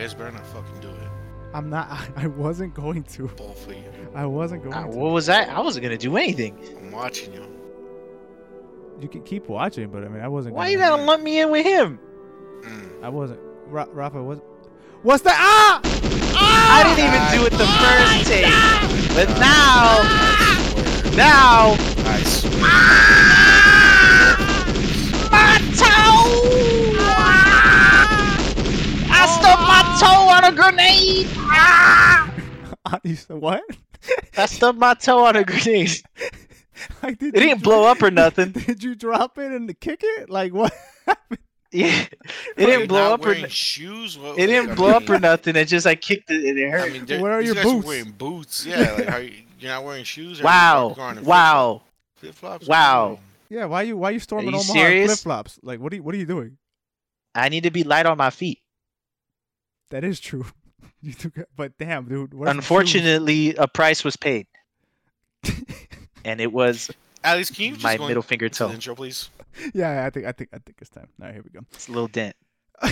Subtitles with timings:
[0.00, 1.08] You guys better not fucking do it.
[1.52, 1.88] I'm not.
[1.90, 3.26] I, I wasn't going to.
[3.28, 3.84] Both of you.
[4.14, 4.88] I wasn't going Ah, to.
[4.96, 5.50] what was that?
[5.50, 6.58] I wasn't gonna do anything.
[6.78, 7.44] I'm watching you.
[8.98, 10.54] You can keep watching, but I mean, I wasn't.
[10.54, 11.98] Why gonna, you gotta lump me in with him?
[12.62, 13.02] Mm.
[13.02, 13.40] I wasn't.
[13.66, 14.38] Ra- Rafa was.
[15.02, 15.36] What's that?
[15.38, 15.82] Ah!
[16.72, 18.48] I didn't even do it the first take.
[19.14, 20.00] But now,
[21.14, 21.76] now,
[22.08, 22.52] I swear.
[25.30, 26.46] my toe!
[29.12, 31.26] I stubbed my toe on a grenade.
[33.04, 33.62] you said what?
[34.36, 35.90] I stubbed my toe on a grenade.
[37.02, 38.52] like, did It didn't dro- blow up or nothing.
[38.52, 40.30] Did you drop it and kick it?
[40.30, 40.72] Like what?
[41.06, 41.38] happened?
[41.72, 42.04] Yeah,
[42.56, 44.18] it didn't blow up or shoes.
[44.18, 45.54] What, it didn't I blow up or nothing.
[45.54, 46.92] It just I kicked it and it I hurt.
[46.92, 47.86] mean, they're- Where are these your guys boots?
[47.86, 48.66] wearing boots.
[48.66, 50.40] Yeah, like are you, you're not wearing shoes.
[50.40, 51.82] Or Wow,
[52.16, 52.66] flip flops.
[52.66, 53.20] Wow.
[53.48, 53.66] Yeah.
[53.66, 55.60] Why you Why you storming you Omaha flip flops?
[55.62, 56.56] Like what are you What are you doing?
[57.36, 58.58] I need to be light on my feet.
[59.90, 60.46] That is true.
[61.02, 62.34] You took it, but damn, dude.
[62.34, 62.50] where's?
[62.50, 64.46] Unfortunately, a price was paid,
[66.26, 66.90] and it was
[67.24, 68.74] Alex, can you just my go middle finger into the toe.
[68.74, 69.30] intro, please?
[69.72, 71.08] yeah, I think I think I think it's time.
[71.18, 71.60] All right, here we go.
[71.72, 72.36] It's a little dent.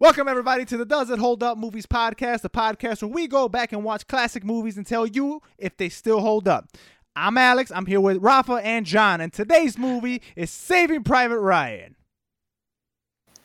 [0.00, 3.46] Welcome everybody to the Does It Hold Up Movies podcast, the podcast where we go
[3.48, 6.68] back and watch classic movies and tell you if they still hold up.
[7.14, 7.70] I'm Alex.
[7.70, 11.96] I'm here with Rafa and John, and today's movie is Saving Private Ryan.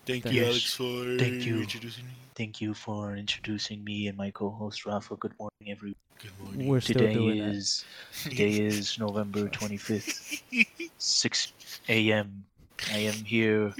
[0.10, 0.48] Thank Thank you, you.
[0.48, 1.62] Alex, for Thank you.
[1.62, 2.14] introducing me.
[2.34, 5.16] Thank you for introducing me and my co-host Rafa.
[5.16, 6.02] Good morning, everyone.
[6.18, 6.68] Good morning.
[6.68, 7.50] We're still Today doing that.
[7.54, 7.86] is
[8.24, 10.42] today is November twenty fifth,
[10.98, 11.54] six
[11.88, 12.44] a.m.
[12.92, 13.76] I am here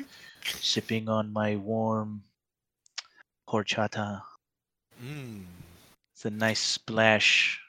[0.46, 2.22] sipping on my warm
[3.50, 4.22] horchata.
[5.04, 5.46] Mm.
[6.14, 7.60] It's a nice splash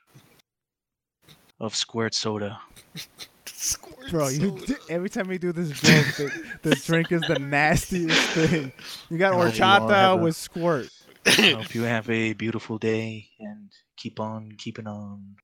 [1.58, 2.60] of squirt soda.
[3.62, 4.66] Squirt Bro, you soda.
[4.66, 8.72] d- every time we do this joke, the, the drink is the nastiest thing.
[9.10, 10.88] You got you wanna horchata a- with squirt.
[11.26, 15.36] I hope you have a beautiful day and keep on keeping on.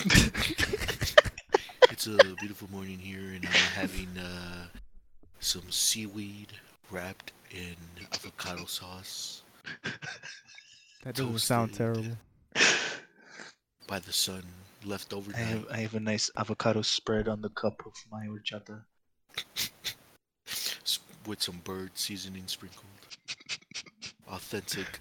[1.90, 4.66] It's a beautiful morning here, and I'm having uh,
[5.40, 6.48] some seaweed
[6.90, 7.74] wrapped in
[8.14, 9.42] avocado sauce
[11.04, 12.16] That doesn't sound terrible.
[13.86, 14.44] by the sun,
[14.84, 15.32] left over.
[15.34, 18.82] I have I have a nice avocado spread on the cup of my horchata.
[21.26, 22.84] with some bird seasoning sprinkled.
[24.28, 25.00] Authentic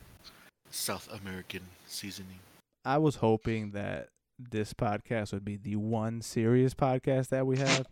[0.69, 2.39] South American seasoning.
[2.85, 7.85] I was hoping that this podcast would be the one serious podcast that we have.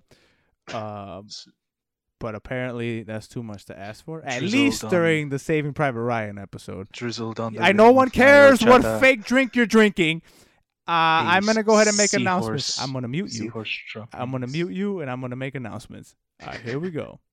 [0.74, 1.28] Um,
[2.20, 4.22] but apparently that's too much to ask for.
[4.24, 6.90] At Drizzled least during the Saving Private Ryan episode.
[6.92, 10.22] Drizzled on the I know one cares what fake drink you're drinking.
[10.88, 12.82] Uh, I'm gonna go ahead and make seahorse- announcements.
[12.82, 13.52] I'm gonna mute you.
[14.14, 16.16] I'm gonna mute you and I'm gonna make announcements.
[16.42, 17.20] All right, here we go.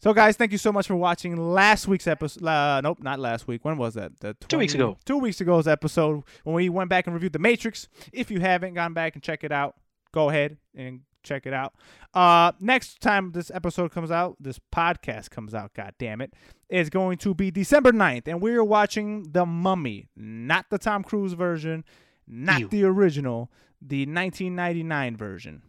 [0.00, 2.44] So, guys, thank you so much for watching last week's episode.
[2.44, 3.64] Uh, nope, not last week.
[3.64, 4.20] When was that?
[4.20, 4.98] The Two weeks ago.
[5.06, 7.88] Two weeks ago's episode when we went back and reviewed The Matrix.
[8.12, 9.76] If you haven't gone back and check it out,
[10.12, 11.74] go ahead and check it out.
[12.12, 15.74] Uh, next time this episode comes out, this podcast comes out.
[15.74, 16.34] God damn it,
[16.68, 21.32] is going to be December 9th, and we're watching The Mummy, not the Tom Cruise
[21.32, 21.84] version,
[22.26, 22.68] not Ew.
[22.68, 25.62] the original, the 1999 version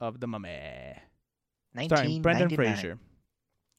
[0.00, 0.96] of The Mummy
[1.84, 2.98] starring Brendan Fraser.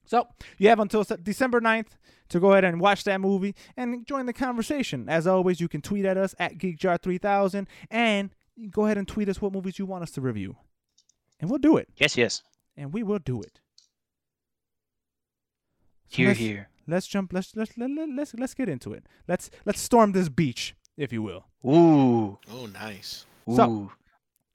[0.06, 0.28] So
[0.58, 1.98] you have until December 9th
[2.30, 5.10] to go ahead and watch that movie and join the conversation.
[5.10, 8.30] As always, you can tweet at us at GeekJar3000 and
[8.72, 10.56] go ahead and tweet us what movies you want us to review.
[11.40, 11.90] And we'll do it.
[11.98, 12.42] Yes, yes.
[12.76, 13.60] And we will do it.
[16.10, 16.70] So Here, let's, here.
[16.88, 17.34] Let's jump.
[17.34, 19.06] Let's let's let, let, let's let's get into it.
[19.28, 21.46] Let's let's storm this beach, if you will.
[21.66, 23.26] Ooh, Oh, nice.
[23.50, 23.56] ooh.
[23.56, 23.92] So-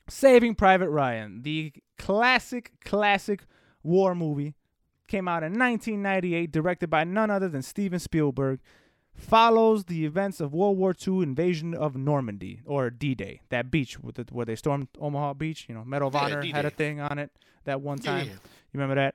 [0.09, 3.45] Saving Private Ryan, the classic, classic
[3.85, 4.55] war movie,
[5.07, 8.61] came out in 1998, directed by none other than Steven Spielberg,
[9.15, 14.17] follows the events of World War II invasion of Normandy, or D-Day, that beach with
[14.17, 15.67] the, where they stormed Omaha Beach.
[15.69, 16.77] You know, Medal of Yeah, Honor had a D-Day.
[16.77, 17.31] thing on it
[17.65, 18.27] that one Yeah, time.
[18.29, 18.33] You
[18.75, 19.15] remember that?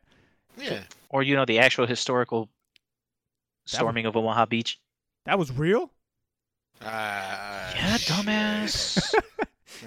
[0.57, 0.71] yeah.
[0.73, 0.81] yeah.
[1.09, 2.49] or you know the actual historical That
[3.65, 4.79] was- storming of Omaha Beach.
[5.25, 5.91] That was real.
[6.81, 8.13] Ah, Yeah, shit.
[8.15, 9.13] dumbass.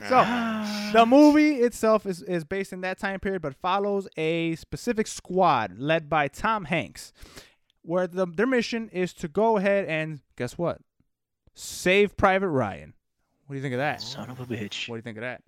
[0.08, 0.90] So, Ah.
[0.92, 5.78] The movie itself is, is based in that time period, but follows a specific squad
[5.78, 7.12] led by Tom Hanks,
[7.82, 10.78] where the, their mission is to go ahead and guess what?
[11.54, 12.94] Save Private Ryan.
[13.46, 14.00] What do you think of that?
[14.00, 14.88] Son of a bitch.
[14.88, 15.42] What do you think of that?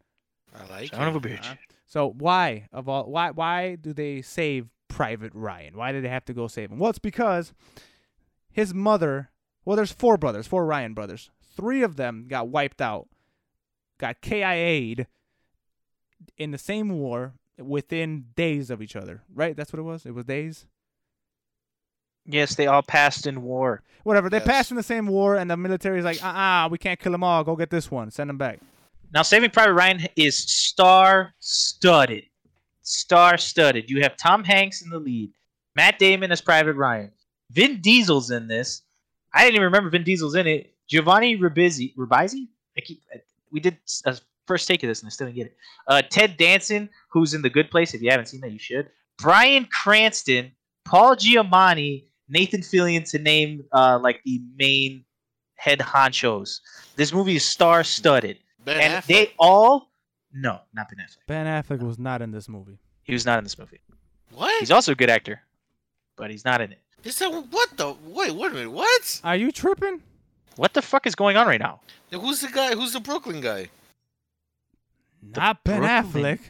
[0.54, 1.22] I like Son of a it.
[1.40, 1.44] bitch.
[1.44, 1.54] Huh?
[1.86, 5.76] So why of all why why do they save Private Ryan?
[5.76, 6.78] Why did they have to go save him?
[6.78, 7.52] Well, it's because
[8.50, 9.30] his mother.
[9.64, 11.30] Well, there's four brothers, four Ryan brothers.
[11.56, 13.08] Three of them got wiped out,
[13.98, 15.06] got KIA'd
[16.36, 19.22] in the same war within days of each other.
[19.32, 19.56] Right?
[19.56, 20.04] That's what it was.
[20.04, 20.66] It was days.
[22.26, 23.82] Yes, they all passed in war.
[24.04, 24.28] Whatever.
[24.30, 24.46] They Yes.
[24.46, 27.12] passed in the same war, and the military is like, uh, uh we can't kill
[27.12, 27.44] them all.
[27.44, 28.10] Go get this one.
[28.10, 28.60] Send them back.
[29.12, 32.24] Now, Saving Private Ryan is star-studded.
[32.82, 33.88] Star-studded.
[33.90, 35.32] You have Tom Hanks in the lead,
[35.76, 37.12] Matt Damon as Private Ryan,
[37.50, 38.82] Vin Diesel's in this.
[39.34, 40.74] I didn't even remember Vin Diesel's in it.
[40.88, 41.94] Giovanni Ribisi.
[41.96, 42.48] Ribisi?
[42.76, 43.02] I keep.
[43.14, 43.20] I-
[43.50, 44.16] We did s- a
[44.46, 45.56] first take of this and I still didn't get it.
[45.86, 47.92] Uh, Ted Danson, who's in The Good Place.
[47.94, 48.88] If you haven't seen that, you should.
[49.18, 50.52] Bryan Cranston,
[50.84, 55.04] Paul Giamatti, Nathan Fillion to name uh, like the main
[55.56, 56.60] head honchos.
[56.96, 59.06] This movie is star-studded and Affleck.
[59.06, 59.90] they all
[60.32, 61.26] no, not Ben Affleck.
[61.26, 62.78] Ben Affleck was not in this movie.
[63.02, 63.80] He was not in this movie.
[64.34, 64.58] what?
[64.60, 65.42] He's also a good actor,
[66.16, 66.78] but he's not in it.
[67.04, 67.94] Is that what the?
[68.04, 68.70] Wait, wait a minute.
[68.72, 69.20] What?
[69.24, 70.00] Are you tripping?
[70.56, 71.80] What the fuck is going on right now?
[72.10, 72.74] Who's the guy?
[72.74, 73.68] Who's the Brooklyn guy?
[75.22, 76.38] Not Ben Brooklyn.
[76.38, 76.40] Affleck.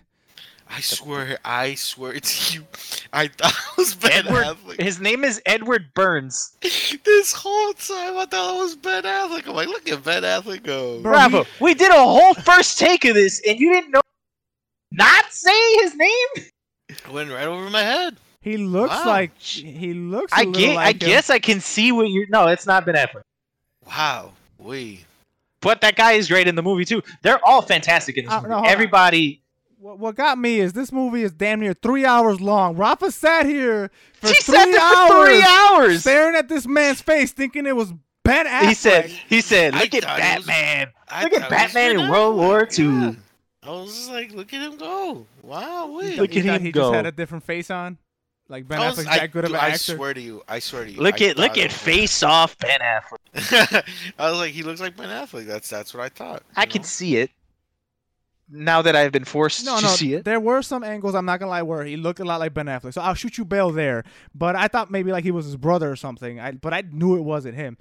[0.69, 2.67] I swear, I swear it's you.
[3.15, 4.45] I thought it was Ben Edward.
[4.45, 4.81] Affleck.
[4.81, 6.57] His name is Edward Burns.
[6.63, 9.47] This whole time I thought it was Ben Affleck.
[9.47, 11.01] I'm like, look at Ben Affleck go.
[11.01, 11.47] Bro, Bravo.
[11.61, 14.01] We did a whole first take of this, and you didn't know.
[14.91, 16.47] Not say his name.
[16.89, 18.17] It went right over my head.
[18.41, 19.07] He looks Wow.
[19.07, 20.33] like he looks.
[20.33, 20.77] a I little get.
[20.77, 20.99] I him.
[20.99, 22.27] guess I can see what you're.
[22.29, 23.23] No, it's not Ben Affleck.
[23.87, 24.33] Wow.
[24.59, 25.05] We.
[25.61, 27.03] But that guy is great in the movie too.
[27.23, 28.49] They're all fantastic in this Uh, movie.
[28.49, 28.73] no, hold on.
[28.73, 29.42] Everybody.
[29.83, 32.77] What, what got me is this movie is damn near three hours long.
[32.77, 36.01] Rafa sat here for He three sat there hours, for three hours.
[36.03, 37.93] staring at this man's face, thinking it was
[38.25, 38.69] Ben Affleck.
[38.69, 39.07] He said.
[39.11, 41.99] He said, I "Look at thought it was- Batman." Look at thought it was Batman
[42.01, 42.79] in World War Affleck.
[42.79, 42.85] II.
[43.09, 43.13] Yeah.
[43.65, 45.27] I was just like, look at him go.
[45.43, 45.97] Wow.
[45.97, 46.17] Wait.
[46.17, 46.81] Look at thought him he go.
[46.83, 47.99] just had a different face on.
[48.49, 49.97] Like Ben I Affleck's I- that good of dude, an I actor.
[49.97, 50.43] swear to you.
[50.49, 51.01] I swear to you.
[51.01, 53.85] Look I at look at face off Ben Affleck.
[54.19, 55.47] I was like, he looks like Ben Affleck.
[55.47, 56.43] That's that's what I thought.
[56.57, 57.31] I you can see it.
[58.55, 59.89] Now that I've been forced No, to no.
[59.89, 60.25] see it.
[60.27, 61.15] There were some angles.
[61.15, 62.93] I'm not gonna lie, where he looked a lot like Ben Affleck.
[62.93, 64.05] So I'll shoot you bail there.
[64.35, 66.39] But I thought maybe like he was his brother or something.
[66.39, 67.79] I but I knew it wasn't him.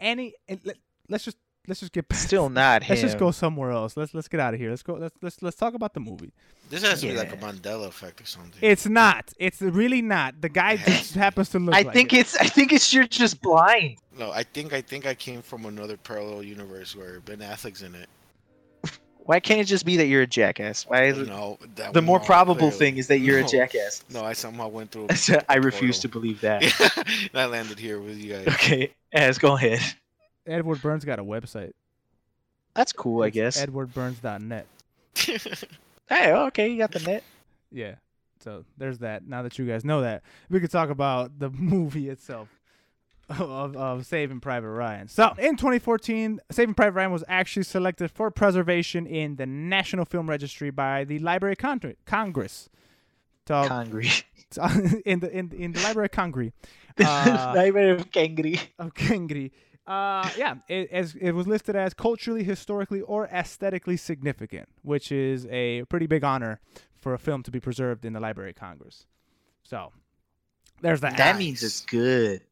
[0.00, 0.76] Any and let,
[1.08, 1.36] let's just
[1.68, 2.88] let's just get past- Still not him.
[2.90, 3.96] Let's just go somewhere else.
[3.96, 4.70] Let's let's get out of here.
[4.70, 4.94] Let's go.
[4.94, 6.32] Let's let's let's talk about the movie.
[6.70, 8.58] This has to be like a Mandela effect or something.
[8.62, 9.32] It's not.
[9.38, 10.40] It's really not.
[10.40, 11.74] The guy just happens to look.
[11.74, 12.18] I like think it.
[12.20, 13.98] it's I think it's you're just blind.
[14.18, 17.94] no, I think I think I came from another parallel universe where Ben Affleck's in
[17.94, 18.08] it.
[19.30, 20.82] Why can't it just be that you're a jackass?
[20.88, 22.76] Why is it, No, that the more probable clearly.
[22.78, 23.46] thing is that you're No.
[23.46, 24.04] a jackass.
[24.10, 25.06] No, I somehow went through.
[25.48, 26.64] I refuse to believe that.
[27.34, 28.48] I landed here with you guys.
[28.48, 29.78] Okay, as go ahead.
[30.48, 31.74] Edward Burns got a website.
[32.74, 33.64] That's cool, I guess.
[33.64, 34.66] EdwardBurns.net.
[35.14, 37.22] Hey, oh, okay, you got the net.
[37.70, 37.94] Yeah.
[38.40, 39.28] So there's that.
[39.28, 42.48] Now that you guys know that, we could talk about the movie itself
[43.30, 45.08] of, of Saving Private Ryan.
[45.08, 50.28] So in 2014, Saving Private Ryan was actually selected for preservation in the National Film
[50.28, 52.68] Registry by the Library of Con- Congress.
[53.46, 54.22] So Congry.
[55.06, 56.52] in the in, in the Library of Congress.
[57.02, 58.60] Uh, Nightmare of Kangri.
[58.78, 59.52] of Kangri.
[59.86, 65.46] Uh, yeah, it, as it was listed as culturally, historically, or aesthetically significant, which is
[65.46, 66.60] a pretty big honor
[66.98, 69.06] for a film to be preserved in the Library of Congress.
[69.62, 69.92] So,
[70.82, 71.16] there's that.
[71.16, 72.42] That means it's good.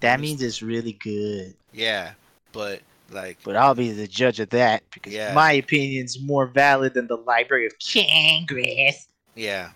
[0.00, 1.54] That means it's really good.
[1.72, 2.12] yeah,
[2.52, 5.32] but like, But I'll be the judge of that because Yeah.
[5.34, 9.08] my opinion's more valid than the Library of Congress.
[9.34, 9.70] yeah,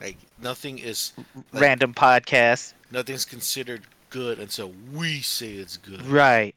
[0.00, 1.12] like nothing is
[1.52, 2.74] Like- Random podcast.
[2.90, 6.06] nothing's considered good until we say it's good.
[6.06, 6.54] Right.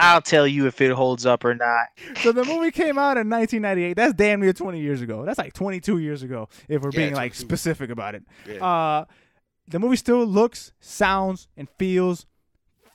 [0.00, 1.86] I'll tell you if it holds up or not.
[2.22, 3.94] so the movie came out in 1998.
[3.94, 5.24] That's damn near 20 years ago.
[5.24, 8.22] That's like 22 years ago, if we're Yeah, being like specific about it.
[8.46, 8.64] Yeah.
[8.64, 9.04] Uh,
[9.66, 12.26] the movie still looks, sounds, and feels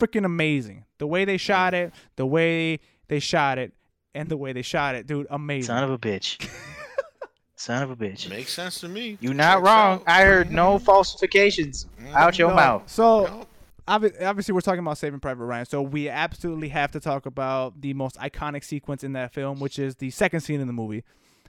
[0.03, 0.85] freaking amazing.
[0.97, 3.73] The way they shot it, the way they shot it,
[4.15, 5.67] and the way they shot it, dude, amazing.
[5.67, 6.47] Son of a bitch.
[7.55, 8.29] Son of a bitch.
[8.29, 9.17] Makes sense to me.
[9.21, 9.93] You're not Checks wrong.
[9.99, 10.03] out.
[10.07, 12.13] I heard no falsifications Mhm.
[12.13, 12.55] out your No.
[12.55, 12.89] mouth.
[12.89, 13.45] So No.
[13.87, 15.65] obviously, we're talking about Saving Private Ryan.
[15.65, 19.79] So we absolutely have to talk about the most iconic sequence in that film, which
[19.79, 21.03] is the second scene in the movie,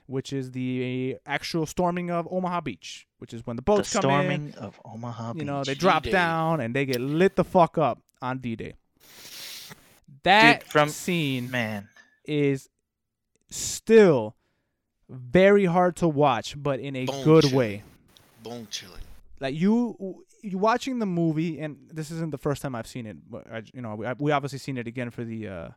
[0.05, 4.05] which is the actual storming of Omaha Beach, which is when the The boats come
[4.05, 4.51] in.
[4.51, 5.41] storming of Omaha Beach.
[5.41, 6.13] You know, they drop D-Day.
[6.13, 8.73] down and they get lit the fuck up on D-Day.
[10.23, 11.87] That Dude, from- scene Man.
[12.25, 12.69] is
[13.49, 14.35] still
[15.09, 17.55] very hard to watch, but in a Bone good chilling.
[17.55, 17.83] way.
[18.43, 19.01] Bone chilling.
[19.39, 23.17] Like you, you watching the movie, and this isn't the first time I've seen it.
[23.29, 25.67] But I, you know, we, we obviously seen it again for the, uh,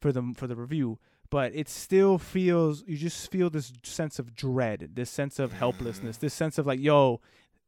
[0.00, 0.98] for the for the review.
[1.28, 6.18] But it still feels you just feel this sense of dread, this sense of helplessness,
[6.18, 7.20] this sense of like, yo,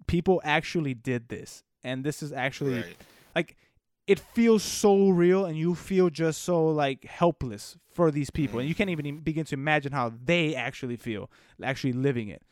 [0.07, 2.97] people actually did this, and this is actually Right.
[3.35, 3.57] like
[4.07, 8.69] it feels so real and you feel just so like helpless for these people and
[8.69, 11.31] you can't even begin to imagine how they actually feel
[11.63, 12.43] actually living it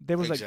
[0.00, 0.42] there was like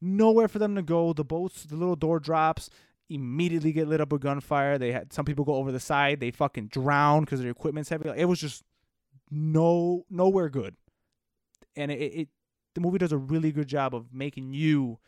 [0.00, 2.70] nowhere for them to go the boats the little door drops
[3.08, 4.78] immediately get lit up with gunfire.
[4.78, 6.20] They had some people go over the side.
[6.20, 8.08] They fucking drown because their equipment's heavy.
[8.08, 8.64] Like, it was just
[9.30, 10.76] no nowhere good.
[11.76, 12.28] And it, it
[12.74, 14.98] the movie does a really good job of making you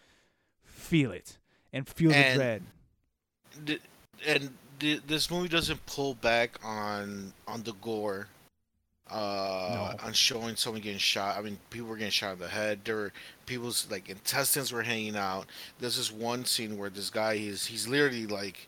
[0.62, 1.38] feel it
[1.72, 2.62] and feel the dread.
[4.26, 8.28] And th- this movie doesn't pull back on on the gore
[9.10, 10.06] uh No.
[10.06, 12.96] on showing someone getting shot i mean people were getting shot in the head there
[12.96, 13.12] were
[13.46, 15.46] people's like intestines were hanging out
[15.78, 18.66] there's this one scene where this guy he's he's literally like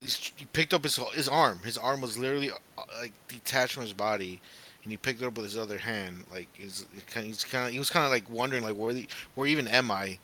[0.00, 3.84] he's, he picked up his his arm his arm was literally uh, like detached from
[3.84, 4.40] his body
[4.82, 7.72] and he picked it up with his other hand like he's kind he's kind of
[7.72, 10.18] he was kind of like wondering like where the, where even am i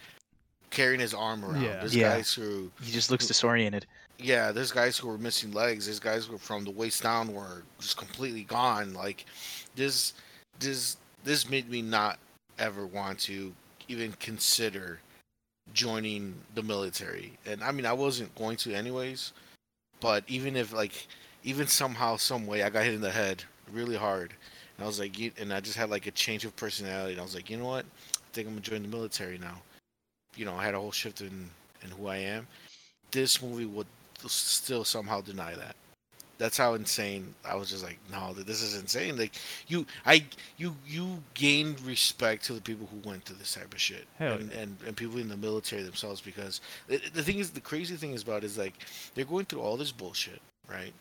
[0.70, 1.78] carrying his arm around Yeah.
[1.78, 2.16] there's Yeah.
[2.16, 3.86] guys who He just looks disoriented.
[4.18, 5.86] Yeah, there's guys who were missing legs.
[5.86, 8.92] There's guys who were from the waist down were just completely gone.
[8.92, 9.24] Like
[9.76, 10.14] this,
[10.58, 12.18] this, this made me not
[12.58, 13.52] ever want to
[13.88, 15.00] even consider
[15.72, 17.32] joining the military.
[17.46, 19.32] And I mean, I wasn't going to anyways.
[20.00, 21.06] But even if like,
[21.44, 24.32] even somehow, some way, I got hit in the head really hard,
[24.76, 27.12] and I was like, and I just had like a change of personality.
[27.12, 27.84] And I was like, you know what?
[27.84, 29.60] I think I'm gonna join the military now.
[30.36, 31.48] You know, I had a whole shift in
[31.82, 32.46] in who I am.
[33.10, 33.86] This movie would
[34.26, 35.76] still somehow deny that.
[36.38, 37.70] That's how insane I was.
[37.70, 39.18] Just like, no, this is insane.
[39.18, 39.32] Like
[39.66, 40.24] you, I,
[40.56, 44.34] you, you gained respect to the people who went through this type of shit, Hell
[44.34, 44.60] and, yeah.
[44.60, 46.20] and and people in the military themselves.
[46.20, 48.74] Because the, the thing is, the crazy thing is about it is like
[49.14, 50.92] they're going through all this bullshit, right?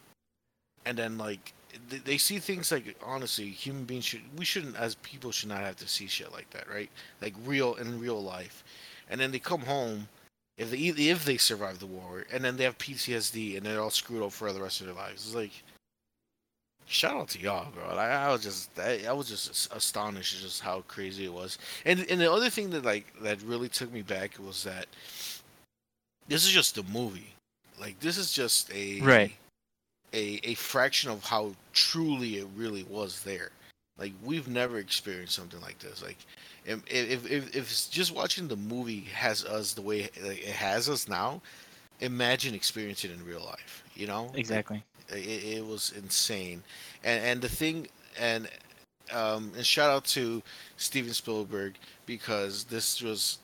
[0.86, 1.54] And then like
[1.90, 5.60] they, they see things like honestly, human beings should we shouldn't as people should not
[5.60, 6.90] have to see shit like that, right?
[7.22, 8.64] Like real in real life,
[9.08, 10.08] and then they come home
[10.58, 13.90] if they if they survive the war, and then they have PTSD and they're all
[13.92, 15.26] screwed up for the rest of their lives.
[15.26, 15.52] It's like,
[16.86, 17.84] shout out to y'all, bro.
[17.86, 21.58] I, I was just I, I was just astonished at just how crazy it was.
[21.86, 24.88] And and the other thing that like that really took me back was that
[26.28, 27.34] this is just a movie.
[27.80, 29.34] Like this is just a Right.
[30.14, 33.52] a a fraction of how truly it really was there.
[34.00, 36.02] Like we've never experienced something like this.
[36.04, 36.18] Like
[36.68, 41.08] if if if, if just watching the movie has us the way it has us
[41.10, 41.42] now,
[42.02, 43.84] imagine experiencing it in real life.
[43.96, 44.84] You know, Exactly.
[45.10, 46.64] it, it was insane
[47.04, 47.88] and and the thing
[48.20, 48.50] and
[49.14, 50.42] um and shout out to
[50.78, 53.40] steven spielberg because this was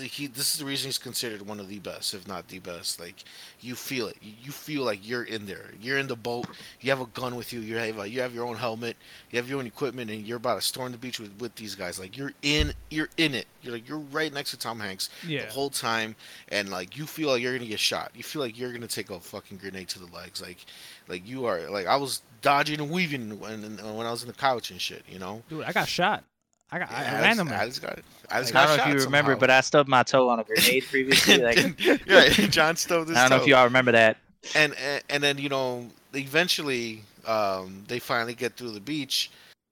[0.00, 2.98] he this is the reason he's considered one of the best if not the best.
[3.00, 3.24] Like
[3.60, 4.16] you feel it.
[4.20, 5.70] You- feel like you're in there.
[5.80, 6.46] You're in the boat.
[6.80, 7.60] You have a gun with you.
[7.60, 8.96] You have a, you have your own helmet.
[9.30, 11.74] You have your own equipment and you're about to storm the beach with, with these
[11.74, 11.98] guys.
[11.98, 13.46] Like you're in you're in it.
[13.62, 15.46] You're like you're right next to tom hanks Yeah.
[15.46, 16.14] the whole time
[16.48, 18.12] and like you feel like you're gonna get shot.
[18.14, 20.40] You feel like you're gonna take a fucking grenade to the legs.
[20.40, 20.64] Like
[21.08, 24.34] like you are like i was dodging and weaving when when i was in the
[24.34, 25.42] couch and shit you know?
[25.48, 26.22] Dude, I got shot.
[26.72, 27.54] I got Yeah, I, I just- randomly.
[27.54, 27.98] I just got
[28.30, 29.40] I just I don't know if shot you remember, somehow.
[29.40, 31.38] but I stubbed my toe on a grenade previously.
[31.38, 34.16] Like, yeah, John stubbed his I don't know if you all remember that.
[34.56, 39.30] and, and and then you know eventually um they finally get through the beach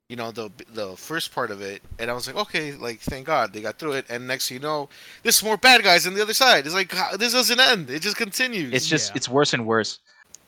[0.09, 3.27] you know the the first part of it and i was like okay like thank
[3.27, 4.89] god they got through it and next you know
[5.25, 8.01] there's more bad guys on the other side it's like how- this doesn't end it
[8.03, 9.17] just continues It's just Yeah.
[9.17, 9.99] it's worse and worse.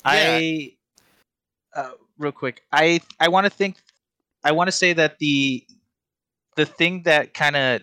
[0.05, 0.13] Yeah.
[0.13, 0.73] I
[1.75, 2.63] uh, real quick.
[2.73, 3.77] I I want to think.
[4.45, 5.65] I want to say that the
[6.57, 7.83] the thing that kind of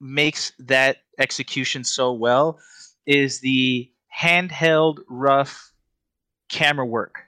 [0.00, 2.58] makes that execution so well
[3.06, 3.90] is the
[4.20, 5.72] handheld rough
[6.48, 7.18] camera work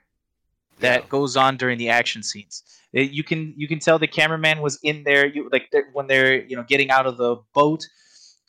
[0.79, 1.09] that Yeah.
[1.09, 2.63] goes on during the action scenes.
[2.93, 5.25] It- you can you can tell the cameraman was in there.
[5.25, 7.87] You like they're- when they're you know getting out of the boat,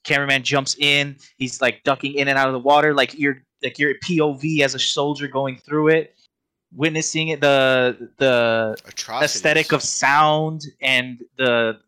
[0.04, 1.16] cameraman jumps in.
[1.38, 4.74] He's like ducking in and out of the water, like you're like your POV as
[4.74, 6.15] a soldier going through it,
[6.74, 7.40] witnessing it.
[7.40, 9.36] The the Atrocities.
[9.36, 11.78] aesthetic of sound and the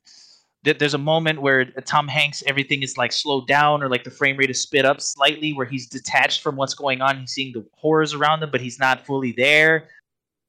[0.65, 4.11] th- there's a moment where Tom Hanks everything is like slowed down or like the
[4.11, 7.53] frame rate is sped up slightly where he's detached from what's going on he's seeing
[7.53, 9.89] the horrors around him but he's not fully there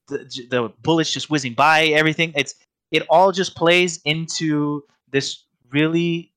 [0.07, 0.17] the,
[0.49, 2.55] the bullets just whizzing by everything it's
[2.91, 6.31] it all just plays into this really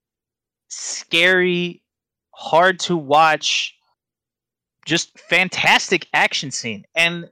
[0.69, 1.83] scary
[2.35, 3.77] hard to watch
[4.85, 7.29] just fantastic action scene and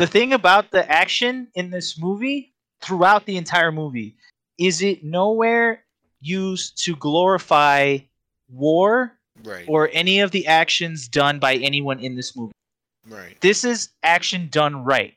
[0.00, 4.16] the thing about the action in this movie throughout the entire movie
[4.58, 5.84] is it nowhere
[6.22, 7.98] used to glorify
[8.48, 9.12] war
[9.44, 12.52] right or any of the actions done by anyone in this movie.
[13.10, 15.12] right This is action done right.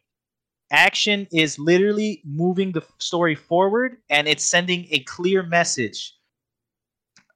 [0.70, 6.14] Action is literally moving the story forward and it's sending a clear message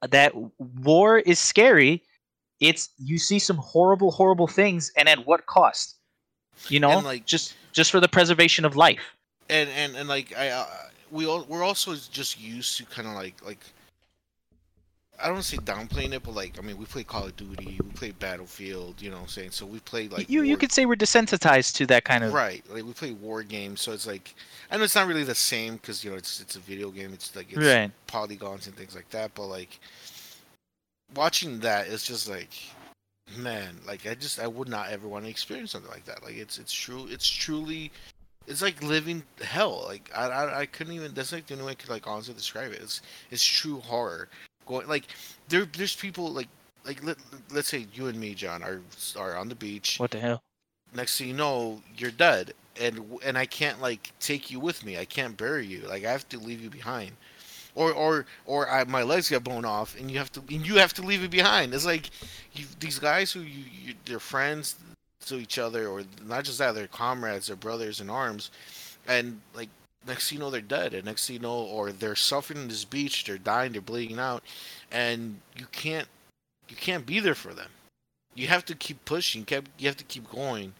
[0.09, 2.03] that war is scary.
[2.59, 5.96] It's you see some horrible horrible things and at what cost?
[6.69, 9.01] You know, And, like- just just for the preservation of life.
[9.49, 10.65] and and and like I, uh,
[11.11, 13.59] we all we're also just used to kind of like like
[15.19, 17.89] I don't say downplaying it, but like I mean, we play Call of Duty, we
[17.91, 19.01] play Battlefield.
[19.01, 19.49] You know what I'm saying?
[19.51, 22.33] So we play like you you could say we're desensitized to that kind of.
[22.33, 22.63] right.
[22.69, 24.35] Like we play war games, so it's like
[24.69, 27.13] I know it's not really the same because you know it's it's a video game.
[27.13, 27.91] It's like it's Right.
[28.07, 29.33] polygons and things like that.
[29.33, 29.79] But like
[31.15, 32.53] watching that, it's just like
[33.35, 36.23] man, like I just I would not ever want to experience something like that.
[36.23, 37.07] Like it's it's true.
[37.09, 37.91] It's truly.
[38.47, 39.83] It's like living hell.
[39.85, 41.13] Like I, I, I couldn't even.
[41.13, 42.79] That's like the only way I could like honestly describe it.
[42.81, 44.29] It's it's true horror.
[44.65, 45.07] Going like
[45.49, 46.47] there there's people like
[46.85, 47.17] like let,
[47.51, 48.81] let's say you and me, John, are
[49.17, 49.99] are on the beach.
[49.99, 50.41] What the hell?
[50.95, 54.97] Next thing you know, you're dead, and and I can't like take you with me.
[54.97, 55.81] I can't bury you.
[55.81, 57.11] Like I have to leave you behind,
[57.77, 60.75] or or or I, my legs get blown off, and you have to and you
[60.75, 61.73] have to leave it behind.
[61.73, 62.09] It's like
[62.53, 64.75] you, these guys who you, you they're friends
[65.27, 68.49] to each other, or not just that, they're comrades, they're brothers in arms,
[69.07, 69.69] and like
[70.07, 72.67] next thing you know they're dead, and next thing you know, or they're suffering on
[72.67, 74.43] this beach, they're dying, they're bleeding out,
[74.91, 76.07] and you can't
[76.67, 77.69] you can't be there for them.
[78.33, 79.45] You have to keep pushing.
[79.45, 80.73] Kept you have to keep going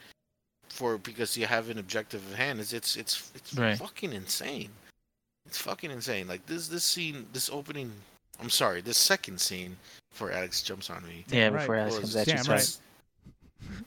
[0.70, 2.60] for because you have an objective at hand.
[2.60, 3.77] It's it's it's, it's Right.
[3.77, 4.70] fucking insane.
[5.48, 6.27] It's fucking insane.
[6.27, 7.92] Like this this scene, this opening.
[8.39, 9.75] I'm sorry, this second scene
[10.12, 11.25] for Alex jumps on me.
[11.30, 11.54] Yeah, right.
[11.60, 12.34] before Alex was- comes at you.
[12.36, 12.77] Damn right.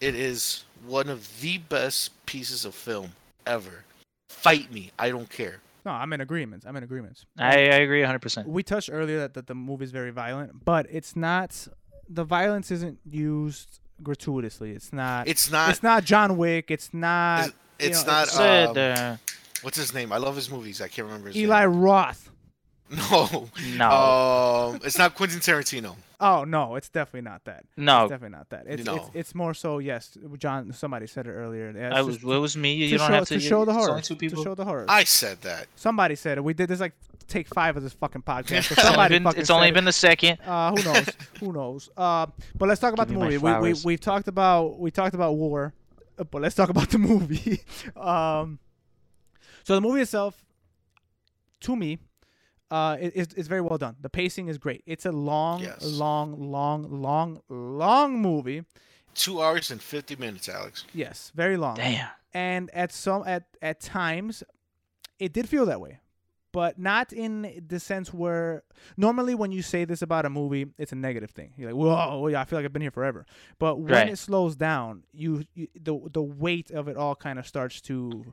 [0.01, 3.13] It is one of the best pieces of film
[3.47, 3.85] ever.
[4.29, 5.61] Fight me, I don't care.
[5.85, 6.65] No, I'm in agreement.
[6.67, 7.25] I'm in agreement.
[7.39, 8.47] I, I agree 100%.
[8.47, 11.69] we touched earlier that, that the movie is very violent, but it's not.
[12.09, 14.73] The violence isn't used gratuitously.
[14.73, 15.29] It's not.
[15.29, 15.71] It's not.
[15.71, 16.71] it's not John Wick.
[16.71, 17.47] It's not.
[17.47, 18.23] It's, it's you know, not.
[18.25, 19.17] it's- Said, um, uh,
[19.63, 20.13] what's his name?
[20.13, 20.81] I love his movies.
[20.81, 21.73] I can't remember his Eli name.
[21.75, 22.31] Eli Roth.
[22.91, 23.49] No.
[23.77, 23.91] no.
[24.75, 25.95] Um, it's not Quentin Tarantino.
[26.19, 27.65] Oh no, it's definitely not that.
[27.77, 28.03] no.
[28.03, 28.65] It's definitely not that.
[28.67, 28.97] It's, No.
[28.97, 29.79] it's it's more so.
[29.79, 30.73] Yes, John.
[30.73, 31.73] Somebody said it earlier.
[31.75, 32.75] Yeah, it's I was, just it was me.
[32.75, 33.35] You don't show, have to.
[33.35, 34.01] to show the it's horror.
[34.01, 34.43] two people.
[34.43, 34.87] To show the horror.
[34.89, 35.69] I said that.
[35.77, 36.43] Somebody said it.
[36.43, 36.95] We did this like
[37.29, 38.65] take five of this fucking podcast.
[38.75, 40.39] So It's only been, fucking it's only said been the second.
[40.45, 41.07] Uh, who knows?
[41.41, 41.91] who knows?
[41.97, 42.27] Uh,
[42.59, 43.39] but let's talk about Give the movie.
[43.39, 45.73] We we we've talked about we talked about war,
[46.19, 47.63] uh, but let's talk about the movie.
[47.97, 48.59] um,
[49.65, 50.45] so the movie itself,
[51.61, 51.99] to me,
[52.71, 53.97] uh, it, it's, it's very well done.
[54.01, 54.83] The pacing is great.
[54.87, 55.83] It's a long, Yes.
[55.85, 58.65] long, long, long, long movie.
[59.15, 60.85] Two hours and fifty minutes, Alex.
[60.95, 61.75] Yes, very long.
[61.77, 62.09] Damn.
[62.33, 64.45] and at some at at times
[65.19, 65.99] it did feel that way
[66.53, 68.63] but not in the sense where
[68.97, 72.29] normally when you say this about a movie it's a negative thing you're like whoa
[72.29, 73.27] yeah i feel like i've been here forever
[73.59, 74.09] but when Right.
[74.11, 78.33] it slows down you, you the the weight of it all kind of starts to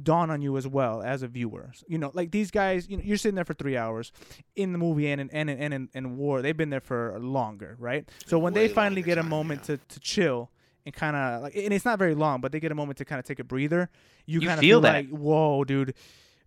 [0.00, 1.72] dawn on you as well as a viewer.
[1.86, 4.12] You know like these guys you know you're sitting there for three hours
[4.56, 6.40] in the movie and in and in, and in, and war.
[6.42, 8.08] They've been there for longer right?
[8.26, 9.76] So when they finally get a time, moment yeah.
[9.76, 10.50] to, to chill
[10.86, 13.04] and kind of like and it's not very long but they get a moment to
[13.04, 13.88] kind of take a breather
[14.26, 14.94] you, You kind of feel feel that.
[14.94, 15.94] like whoa dude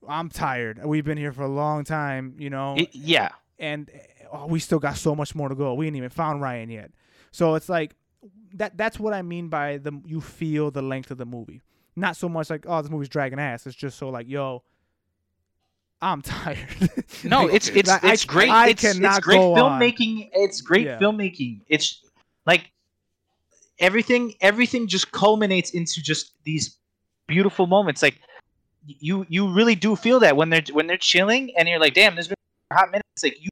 [0.07, 0.83] i'm tired.
[0.85, 2.75] We've been here for a long time you know?
[2.77, 3.29] It- yeah.
[3.59, 5.73] and eh, oh, we still got so much more to go.
[5.73, 6.91] We ain't even found ryan yet.
[7.31, 7.95] So it's like
[8.55, 11.61] that that's what i mean by the you feel the length of the movie
[11.95, 14.61] not so much like oh this movie's dragging ass it's just so like yo
[16.01, 16.57] i'm tired
[17.23, 18.49] No, Like, it's it's I- I- it's great.
[18.49, 19.81] I it's, it's cannot great go on.
[19.81, 20.29] filmmaking.
[20.33, 20.99] It's great Yeah.
[20.99, 21.61] filmmaking.
[21.67, 22.03] It's
[22.45, 22.71] like
[23.79, 24.33] everything.
[24.41, 26.77] Everything just culminates into just these
[27.27, 28.01] beautiful moments.
[28.03, 28.19] Like
[28.85, 32.13] you, you really do feel that when they're when they're chilling, and you're like, damn,
[32.15, 32.35] there's been
[32.71, 33.05] a hot minute.
[33.15, 33.49] It's like you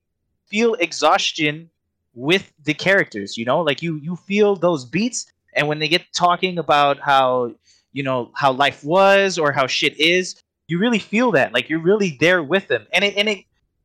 [0.47, 1.69] feel exhaustion
[2.13, 3.37] with the characters.
[3.37, 5.25] You know, like you you feel those beats,
[5.55, 7.55] and when they get talking about how
[7.93, 10.35] you know how life was or how shit is,
[10.67, 11.53] you really feel that.
[11.53, 13.39] Like you're really there with them, and it and it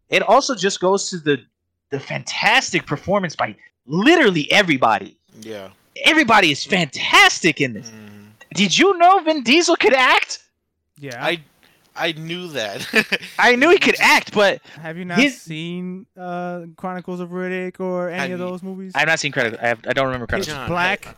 [0.09, 1.39] it also just goes to the
[1.91, 3.55] the fantastic performance by
[3.87, 5.17] literally everybody.
[5.41, 5.69] Yeah.
[6.05, 7.91] Everybody is fantastic in this.
[7.91, 8.29] Mhm.
[8.55, 10.45] Did you know Vin Diesel could act?
[11.01, 11.41] yeah I
[11.95, 12.87] I knew that.
[13.39, 17.81] I knew he could act, but have you not his- seen uh chronicles of riddick
[17.81, 19.63] or any Have of those movies I've not seen Riddick.
[19.63, 20.53] I, have, I don't remember Pitch credit.
[20.59, 21.15] John, black ha-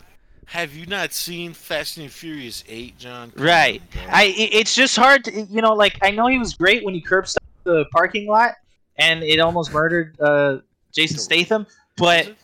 [0.51, 3.31] Have you not seen Fast and Furious Eight, John?
[3.31, 3.81] Come Right.
[4.03, 4.09] on.
[4.11, 7.01] I it's just hard to you know like I know he was great when he
[7.01, 8.55] curb stomped the parking lot
[8.97, 10.59] and it almost murdered uh,
[10.93, 12.35] Jason Statham, but.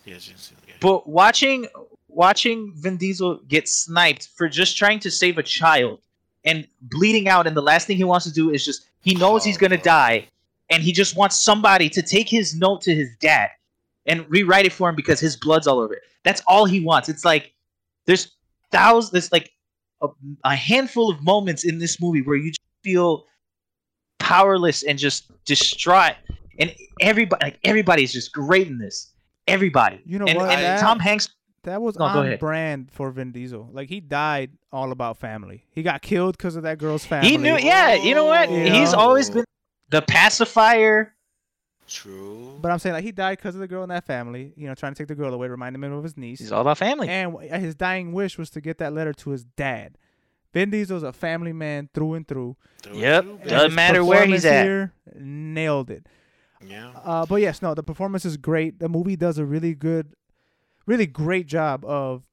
[0.78, 1.66] But watching
[2.06, 5.98] watching Vin Diesel get sniped for just trying to save a child
[6.44, 9.42] and bleeding out, and the last thing he wants to do is just he knows
[9.42, 10.28] he's gonna die,
[10.70, 13.48] and he just wants somebody to take his note to his dad
[14.06, 16.02] and rewrite it for him because his blood's all over it.
[16.22, 17.08] That's all he wants.
[17.08, 17.52] It's like
[18.06, 18.36] there's
[18.72, 19.50] thousands, there's like
[20.02, 20.08] a,
[20.44, 23.24] a handful of moments in this movie where you just feel
[24.18, 26.14] powerless and just distraught,
[26.58, 29.12] and everybody like everybody's just great in this.
[29.46, 30.00] Everybody.
[30.04, 30.50] You know and, what?
[30.50, 31.28] and That- Tom Hanks
[31.64, 32.38] That was No, go on ahead.
[32.40, 33.68] brand for Vin Diesel.
[33.72, 35.64] Like he died all about family.
[35.70, 37.28] He got killed because of that girl's family.
[37.28, 37.94] He knew, yeah.
[37.94, 38.50] You know what?
[38.50, 38.98] You He's know?
[38.98, 39.44] always been
[39.90, 41.14] the pacifier
[41.88, 42.58] True.
[42.60, 44.52] But I'm saying like he died because of the girl in that family.
[44.56, 46.40] You know, trying to take the girl away, reminding him of his niece.
[46.40, 47.08] He's all about family.
[47.08, 49.96] And his dying wish was to get that letter to his dad.
[50.52, 52.56] Vin Diesel's a family man through and through.
[52.82, 53.24] Through Yep.
[53.24, 54.64] and through, Doesn't matter where he's at.
[54.64, 56.06] Here, nailed it.
[56.66, 56.92] Yeah.
[57.04, 58.78] Uh, but yes, no, the performance is great.
[58.78, 60.14] The movie does a really good,
[60.86, 62.24] really great job of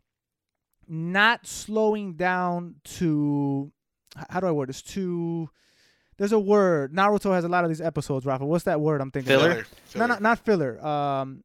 [0.88, 3.72] not slowing down to
[4.30, 4.82] how do I word this?
[4.82, 5.50] To
[6.18, 6.94] there's a word.
[6.94, 8.26] Naruto has a lot of these episodes.
[8.26, 9.34] Rafa, what's that word I'm thinking?
[9.34, 9.42] of?
[9.42, 9.56] Filler?
[9.56, 10.08] No, Filler.
[10.08, 10.86] not not filler.
[10.86, 11.44] Um,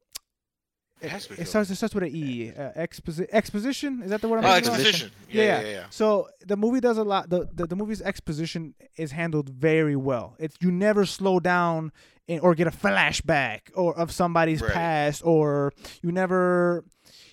[1.01, 1.45] It has it filler.
[1.45, 1.69] starts.
[1.69, 2.51] It starts with an E.
[2.51, 4.01] Uh, exposi- exposition.
[4.03, 4.79] Is that the word I'm Oh, thinking of?
[4.79, 5.11] exposition.
[5.31, 5.61] Yeah, Yeah, yeah.
[5.67, 5.85] yeah, yeah.
[5.91, 7.29] So the movie does a lot.
[7.29, 10.35] The, the the movie's exposition is handled very well.
[10.39, 11.91] It's you never slow down
[12.27, 14.71] in, or get a flashback or of somebody's Right.
[14.73, 15.71] past, or
[16.03, 16.83] you never.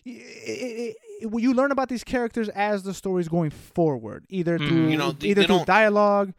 [0.04, 4.68] It, it, it, you learn about these characters as the story's going forward, either Mhm.
[4.68, 6.32] through You know, they- either they through dialogue.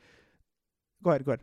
[1.07, 1.25] Go ahead.
[1.25, 1.39] Go ahead.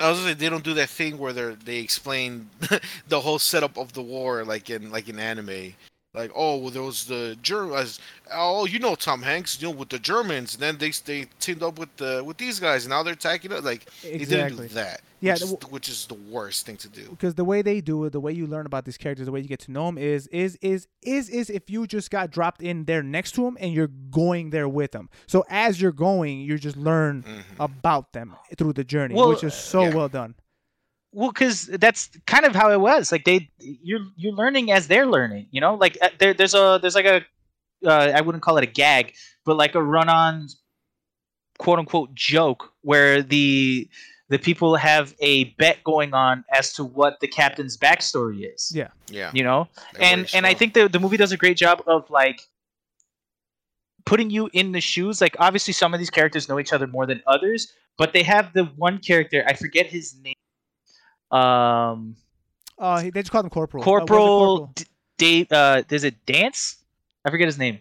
[0.00, 2.50] I was say they don't do that thing where they they explain
[3.08, 5.74] the whole setup of the war like in like in anime.
[6.14, 7.98] Like oh well there was the Germans
[8.32, 11.62] oh you know Tom Hanks you know with the Germans and then they they teamed
[11.62, 14.68] up with the with these guys and now they're attacking us like they didn't Exactly.
[14.68, 17.44] do that Yeah, which, the is, which is the worst thing to do because the
[17.44, 19.60] way they do it, the way you learn about these characters, the way you get
[19.60, 23.02] to know them is is is is is if you just got dropped in there
[23.02, 25.08] next to them and you're going there with them.
[25.26, 27.42] So as you're going, you just learn Mhm.
[27.58, 29.94] about them through the journey, Well, which is so yeah.
[29.96, 30.36] well done.
[31.14, 33.12] Well, because that's kind of how it was.
[33.12, 35.46] Like they, you're you're learning as they're learning.
[35.52, 37.24] You know, like uh, there, there's a there's like a,
[37.86, 40.48] uh, I wouldn't call it a gag, but like a run-on,
[41.58, 43.88] quote unquote joke where the
[44.28, 48.72] the people have a bet going on as to what the captain's backstory is.
[48.74, 48.88] Yeah.
[49.08, 51.56] yeah You know, they're and very and I think the the movie does a great
[51.56, 52.40] job of like
[54.04, 55.20] putting you in the shoes.
[55.20, 58.52] Like obviously, some of these characters know each other more than others, but they have
[58.52, 60.33] the one character I forget his name.
[61.34, 62.16] Um,
[62.78, 63.82] Uh, they just called him Corporal.
[63.82, 64.84] Uh, Corporal D-
[65.18, 65.52] Dave.
[65.52, 66.76] Uh, is it Dance?
[67.24, 67.78] I forget his name.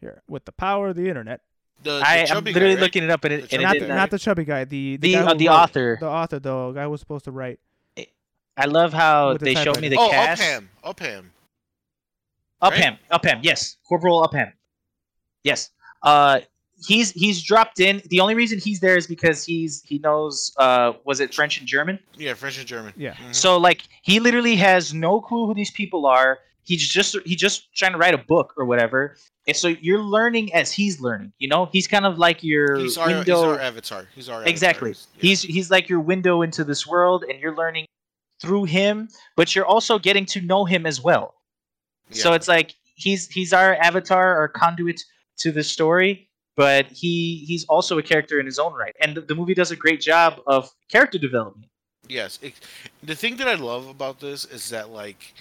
[0.00, 1.40] Here, with the power of the internet.
[1.82, 2.80] the, the I, I'm literally guy, right?
[2.80, 4.64] looking it up, and The it, and chubby it Not the, not the chubby guy.
[4.64, 5.96] The the, the guy uh, the wrote- author.
[6.00, 7.58] The author, the guy was supposed to write.
[8.58, 10.40] I love how With the they showed me the oh cast.
[10.42, 11.32] Upham Upham
[12.62, 14.52] Upham, Upham, yes, Corporal Upham,
[15.44, 15.70] yes.
[16.02, 16.40] Uh,
[16.86, 18.02] he's he's dropped in.
[18.10, 20.52] The only reason he's there is because he's he knows.
[20.58, 21.98] Uh, was it French and German?
[22.16, 23.14] yeah French and German Yeah.
[23.14, 23.34] Mhm.
[23.34, 26.38] So like he literally has no clue who these people are.
[26.62, 29.16] He's just he's just trying to write a book or whatever.
[29.46, 31.32] And so you're learning as he's learning.
[31.38, 34.90] You know, he's kind of like your he's our, he's our avatar he's our exactly.
[34.90, 35.08] avatar.
[35.16, 35.22] Yeah.
[35.22, 37.86] He's he's like your window into this world, and you're learning
[38.42, 39.08] through him.
[39.36, 41.34] But you're also getting to know him as well.
[42.10, 45.00] So it's like he's he's our avatar or conduit
[45.38, 46.25] to the story,
[46.56, 48.94] but he he's also a character in his own right.
[49.00, 51.70] And the, the movie does a great job of character development.
[52.08, 52.54] Yes, it,
[53.02, 55.34] the thing that I love about this is that like,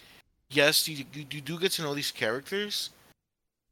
[0.49, 2.89] yes, you, you you do get to know these characters,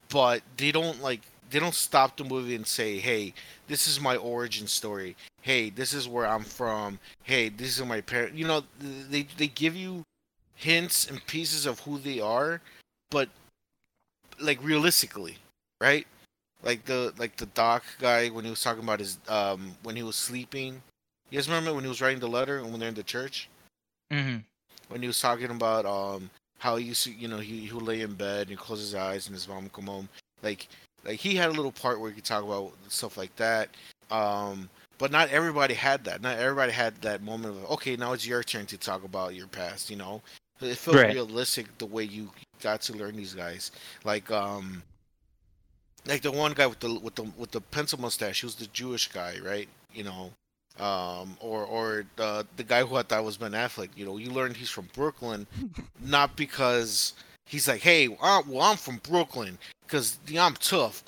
[0.09, 3.33] but they don't like they don't stop the movie and say, "Hey,
[3.67, 5.15] this is my origin story.
[5.41, 6.99] Hey, this is where I'm from.
[7.23, 10.03] Hey, this is my parent." You know, they they give you
[10.55, 12.61] hints and pieces of who they are,
[13.09, 13.29] but
[14.39, 15.37] like realistically,
[15.81, 16.07] right?
[16.63, 20.03] Like the like the doc guy when he was talking about his um when he
[20.03, 20.81] was sleeping.
[21.29, 23.49] You guys remember when he was writing the letter and when they're in the church?
[24.11, 24.37] Mm-hmm.
[24.87, 27.83] When he was talking about um how he used to, you know, he, he would
[27.83, 30.07] lay in bed and close his eyes and his mom would come home.
[30.41, 30.67] Like
[31.03, 33.69] like he had a little part where he could talk about stuff like that.
[34.09, 36.21] Um but not everybody had that.
[36.21, 39.47] Not everybody had that moment of okay, now it's your turn to talk about your
[39.47, 40.21] past, you know.
[40.61, 41.13] It felt Right.
[41.13, 42.29] realistic the way you
[42.61, 43.71] got to learn these guys.
[44.05, 44.81] Like um
[46.05, 48.67] like the one guy with the with the with the pencil mustache, he was the
[48.67, 49.67] Jewish guy, right?
[49.93, 50.31] You know,
[50.83, 53.89] um, or or the the guy who I thought was Ben Affleck.
[53.95, 55.47] You know, you learned he's from Brooklyn,
[56.03, 57.13] not because
[57.45, 61.03] he's like, hey, I'm, well, I'm from Brooklyn because yeah, I'm tough.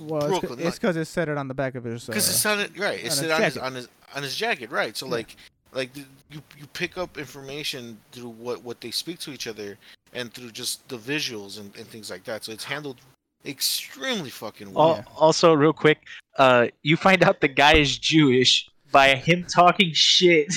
[0.00, 2.08] Well, Brooklyn, it's because it said it on the back of his.
[2.08, 3.00] Uh, because it's on it, right.
[3.00, 3.66] on It's his on his, jacket.
[3.66, 4.96] on his on his jacket, right?
[4.96, 5.12] So Yeah.
[5.12, 5.36] like
[5.72, 6.04] like you
[6.58, 9.76] you pick up information through what what they speak to each other
[10.12, 12.44] and through just the visuals and, and things like that.
[12.44, 12.96] So it's handled
[13.44, 14.96] extremely fucking well.
[14.96, 15.98] Al- Also, real quick,
[16.38, 20.52] uh, you find out the guy is Jewish by him talking shit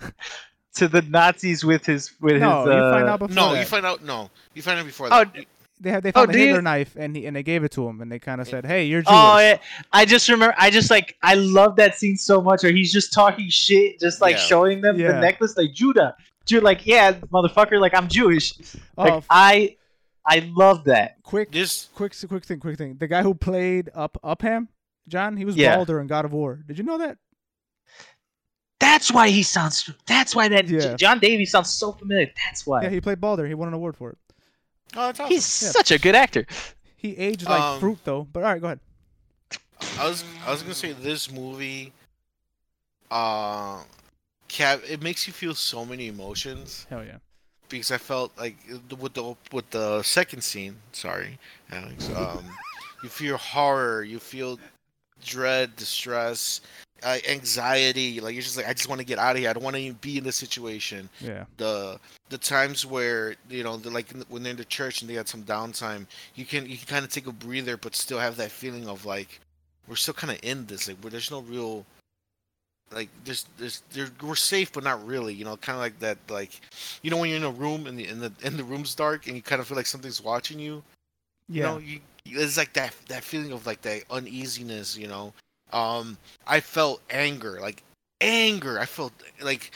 [0.74, 2.66] to the Nazis with his with no, his.
[2.66, 3.60] you uh, find out before No, that.
[3.60, 4.02] you find out.
[4.04, 5.44] No, you find out before Oh, that.
[5.80, 7.72] they have they Oh, found a do you- knife and he and they gave it
[7.72, 9.58] to him and they kind of said, "Hey, you're Jewish." Oh, yeah.
[9.92, 10.54] I just remember.
[10.58, 11.16] I just like.
[11.22, 12.62] I love that scene so much.
[12.62, 14.42] Where he's just talking shit, just like Yeah.
[14.42, 15.12] showing them Yeah.
[15.12, 16.14] the necklace, like Judah.
[16.48, 17.80] You're like, yeah, motherfucker.
[17.80, 18.54] Like I'm Jewish.
[18.96, 19.76] Like Oh, I,
[20.30, 21.22] I love that.
[21.22, 22.96] quick, This quick, quick thing, quick thing.
[22.98, 24.68] The guy who played up Upham,
[25.08, 25.74] John, he was Yeah.
[25.76, 26.62] Baldur in God of War.
[26.66, 27.18] Did you know that?
[28.78, 29.90] That's why he sounds.
[30.06, 30.94] That's why that Yeah.
[30.96, 32.30] John Davies sounds so familiar.
[32.46, 33.46] That's why Yeah, he played Baldur.
[33.46, 34.18] He won an award for it.
[34.96, 35.32] Oh, that's awesome.
[35.32, 35.70] he's Yeah.
[35.70, 36.46] such a good actor.
[36.96, 38.24] He aged like Um, fruit though.
[38.24, 38.80] But all right, go ahead.
[39.98, 41.92] I was I was gonna say this movie,
[43.10, 43.82] uh,
[44.48, 47.18] cap it makes you feel so many emotions Hell yeah.
[47.70, 48.56] Because I felt like
[48.98, 50.76] with the with the second scene.
[50.92, 51.38] Sorry,
[51.70, 52.10] Alex.
[52.14, 52.44] Um,
[53.02, 54.58] you feel horror, you feel
[55.24, 56.60] dread, distress,
[57.02, 58.20] uh, anxiety.
[58.20, 59.50] Like you're just like I just want to get out of here.
[59.50, 61.08] I don't want to even be in this situation.
[61.20, 61.44] Yeah.
[61.56, 65.28] the the times where you know like when they're in the church and they got
[65.28, 66.06] some downtime
[66.36, 69.04] you can you can kind of take a breather but still have that feeling of
[69.04, 69.40] like
[69.88, 71.84] we're still kind of in this like where there's no real
[72.92, 76.18] like there's there's there, we're safe but not really you know kind of like that
[76.28, 76.60] like
[77.02, 79.26] you know when you're in a room and the in the and the room's dark
[79.26, 80.82] and you kind of feel like something's watching you
[81.48, 81.56] yeah.
[81.56, 85.32] you know you it's like that that feeling of like that uneasiness you know
[85.72, 87.82] um i felt anger like
[88.20, 89.70] anger i felt like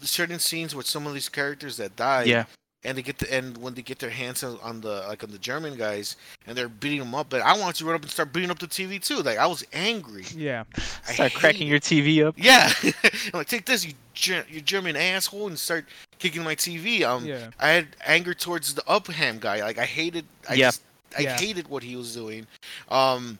[0.00, 2.44] certain scenes with some of these characters that die Yeah.
[2.86, 5.30] And they get the and when they get their hands on, on the like on
[5.30, 8.10] the german guys and they're beating them up but i wanted to run up and
[8.10, 10.64] start beating up the tv too like i was angry Yeah.
[11.08, 12.34] I Start cracking hated- your TV up.
[12.38, 15.84] yeah I'm like take this you Ger- you german asshole and start
[16.18, 17.50] kicking my tv um Yeah.
[17.60, 19.60] I had anger towards the Upham guy.
[19.62, 20.68] Like I hated, I Yeah.
[20.68, 20.82] just,
[21.18, 21.36] I Yeah.
[21.38, 22.46] hated what he was doing.
[22.88, 23.38] Um,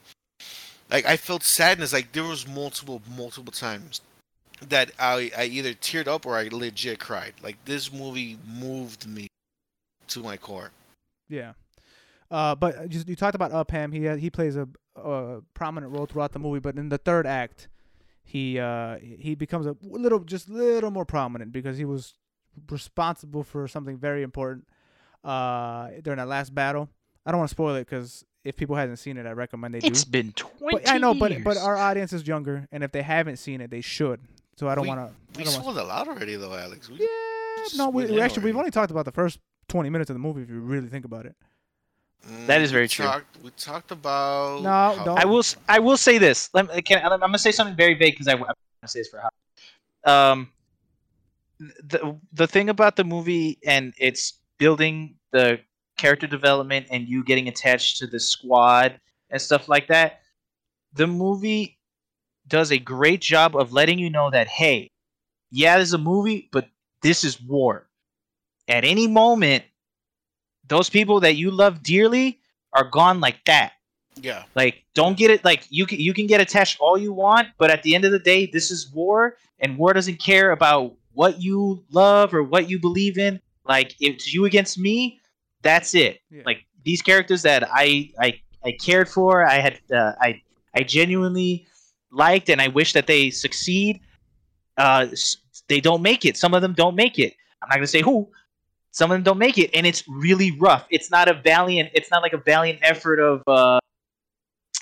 [0.91, 1.93] like I felt sadness.
[1.93, 4.01] Like there was multiple, multiple times
[4.69, 7.33] that I, I either teared up or I legit cried.
[7.43, 9.29] Like this movie moved me
[10.09, 10.71] to my core.
[11.29, 11.53] Yeah.
[12.31, 13.93] Uh, but just, you talked about Upham.
[13.93, 17.27] He uh, he plays a, a prominent role throughout the movie, but in the third
[17.27, 17.69] act,
[18.25, 22.15] he uh he becomes a little just a little more prominent because he was
[22.71, 24.67] responsible for something very important
[25.25, 26.89] uh during that last battle.
[27.25, 29.81] I don't want to spoil it because if people hasn't seen it, I recommend they
[29.81, 29.87] do.
[29.89, 30.79] It's been twenty.
[30.79, 33.71] But I know, but but our audience is younger, and if they haven't seen it,
[33.71, 34.21] they should.
[34.57, 35.15] So I don't We- want to.
[35.39, 36.89] We I don't wanna, sold a lot already, though, Alex.
[36.89, 37.07] We, yeah,
[37.59, 38.67] just no, we, went we in actually we've already.
[38.67, 41.27] only talked about the first twenty minutes of the movie if you really think about
[41.27, 41.35] it.
[42.29, 43.05] Mm, That is we very true.
[43.05, 44.63] Talked, we talked about.
[44.63, 45.19] No, how- don't.
[45.19, 45.41] I will.
[45.41, 46.51] s- I will say this.
[46.55, 48.89] Let me, can, I'm going to say something very vague because I, I want to
[48.89, 49.31] say this for how.
[50.13, 50.49] Um,
[51.59, 55.59] the the thing about the movie and it's building the
[55.97, 59.01] character development and you getting attached to the squad
[59.31, 60.21] and stuff like that.
[60.93, 61.79] The movie
[62.49, 64.91] does a great job of letting you know that hey,
[65.51, 66.69] yeah, there's a movie, but
[67.03, 67.87] this is war.
[68.69, 69.65] At any moment,
[70.69, 72.41] those people that you love dearly
[72.73, 73.73] are gone like that.
[74.21, 74.45] Yeah.
[74.55, 75.45] Like, don't get it.
[75.45, 78.13] Like, you can you can get attached all you want, but at the end of
[78.13, 82.69] the day, this is war, and war doesn't care about what you love or what
[82.69, 83.41] you believe in.
[83.67, 85.21] Like, if it's you against me,
[85.63, 86.21] that's it.
[86.31, 86.43] Yeah.
[86.47, 90.41] Like these characters that I I I cared for, I had uh, I
[90.75, 91.67] I genuinely
[92.11, 94.01] liked, and I wish that they succeed.
[94.79, 95.37] Uh, s-
[95.69, 96.37] they don't make it.
[96.37, 97.35] Some of them don't make it.
[97.63, 98.29] I'm not gonna say who.
[98.97, 100.87] Some of them don't make it, and it's really rough.
[100.89, 101.91] It's not a valiant.
[101.93, 103.79] It's not like a valiant effort of uh,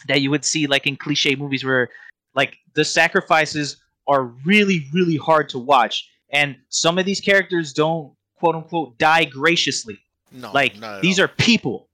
[0.07, 1.89] that you would see like in cliche movies where
[2.37, 8.13] like the sacrifices are really really hard to watch, and some of these characters don't
[8.39, 9.99] quote unquote die graciously.
[10.31, 10.53] No.
[10.53, 11.25] Like these all.
[11.25, 11.89] are people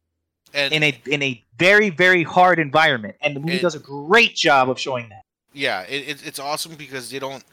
[0.52, 3.78] and, in a in a very very hard environment, and the movie And- does a
[3.78, 5.22] great job of showing that.
[5.54, 7.44] yeah it, it, it's awesome because they don't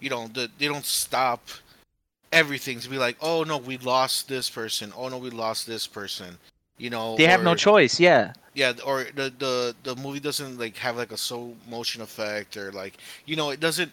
[0.00, 1.42] you know the, they don't stop
[2.32, 5.86] everything to be like oh no we lost this person oh no we lost this
[5.86, 6.36] person
[6.78, 7.98] you know They have no choice.
[8.00, 8.32] Yeah.
[8.54, 12.72] yeah or the, the the movie doesn't like have like a slow motion effect or
[12.72, 13.92] like you know it doesn't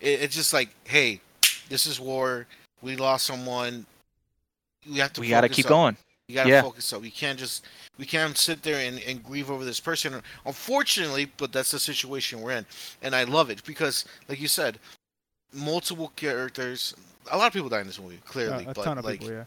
[0.00, 1.20] it, it's just like hey
[1.68, 2.46] this is war
[2.82, 3.86] we lost someone
[4.90, 5.70] we have to We gotta keep up.
[5.70, 5.96] going.
[6.28, 6.62] You gotta Yeah.
[6.62, 7.02] focus up.
[7.02, 7.64] We can't just
[7.98, 10.20] we can't sit there and, and grieve over this person.
[10.44, 12.66] Unfortunately, but that's the situation we're in,
[13.02, 14.78] and I love it because, like you said,
[15.52, 16.94] multiple characters.
[17.30, 19.20] A lot of people die in this movie, Uh, clearly, a but ton of like,
[19.20, 19.44] people, yeah.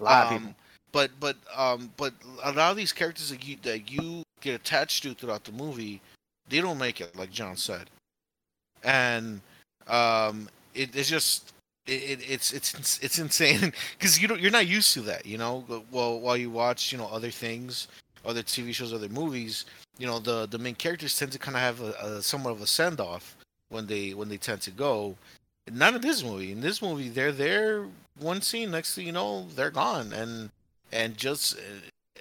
[0.00, 0.54] A lot of um, people.
[0.92, 5.02] But but um but a lot of these characters that you that you get attached
[5.02, 6.00] to throughout the movie,
[6.48, 7.90] they don't make it, like John said,
[8.84, 9.40] and
[9.88, 11.52] um it, it's just
[11.86, 15.38] it, it it's it's it's insane because you don't you're not used to that you
[15.38, 17.88] know well while you watch you know other things
[18.24, 19.66] other tv shows other movies
[19.98, 22.62] you know the the main characters tend to kind of have a, a somewhat of
[22.62, 23.36] a send off
[23.68, 25.16] when they when they tend to go
[25.70, 27.86] not in this movie in this movie they're there
[28.18, 30.50] one scene next thing you know they're gone and
[30.92, 31.58] and just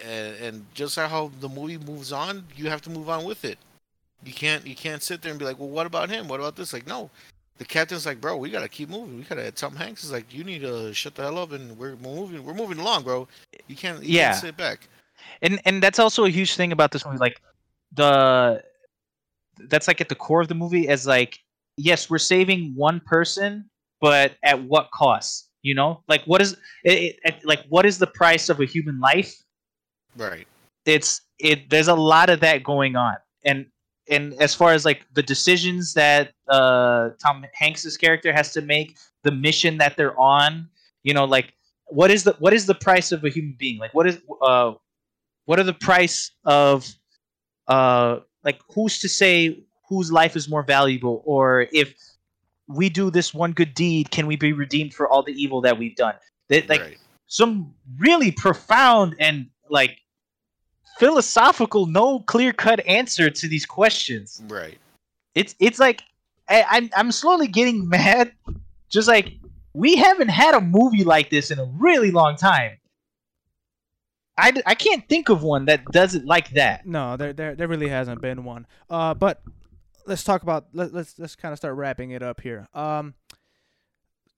[0.03, 3.57] and, and just how the movie moves on you have to move on with it
[4.23, 6.55] you can't you can't sit there and be like well what about him what about
[6.55, 7.09] this like no
[7.59, 9.17] the captain's like, bro, we gotta keep moving.
[9.17, 9.51] We gotta.
[9.51, 12.43] Tom Hanks is like, you need to shut the hell up, and we're moving.
[12.43, 13.27] We're moving along, bro.
[13.67, 14.03] You can't.
[14.03, 14.31] You Yeah.
[14.31, 14.87] Can't sit back.
[15.41, 17.39] and and that's also a huge thing about this movie like
[17.93, 18.63] the
[19.69, 21.43] that's like at the core of the movie is like
[21.77, 23.69] yes, we're saving one person,
[24.01, 25.49] but at what cost?
[25.61, 28.99] You know, like what is it, it, like what is the price of a human
[28.99, 29.33] life?
[30.17, 30.45] Right.
[30.85, 31.69] It's it.
[31.69, 33.67] There's a lot of that going on, and
[34.09, 38.97] and as far as like the decisions that uh Tom Hanks's character has to make,
[39.23, 40.67] the mission that they're on,
[41.03, 41.53] you know, like
[41.87, 43.79] what is the what is the price of a human being?
[43.79, 44.73] Like what is uh
[45.45, 46.85] what are the price of
[47.69, 51.93] uh like who's to say whose life is more valuable or if
[52.67, 55.77] we do this one good deed can we be redeemed for all the evil that
[55.77, 56.15] we've done
[56.49, 56.97] that like right.
[57.27, 59.99] some really profound and like
[60.97, 64.77] philosophical no clear cut answer to these questions Right.
[65.35, 66.03] it's it's like
[66.49, 68.31] I, I'm I'm slowly getting mad.
[68.89, 69.33] Just like
[69.73, 72.77] we haven't had a movie like this in a really long time.
[74.35, 76.85] I, I can't think of one that does it like that.
[76.85, 78.67] No, there there there really hasn't been one.
[78.89, 79.41] Uh, but
[80.05, 82.67] let's talk about let, let's let's kind of start wrapping it up here.
[82.73, 83.13] Um,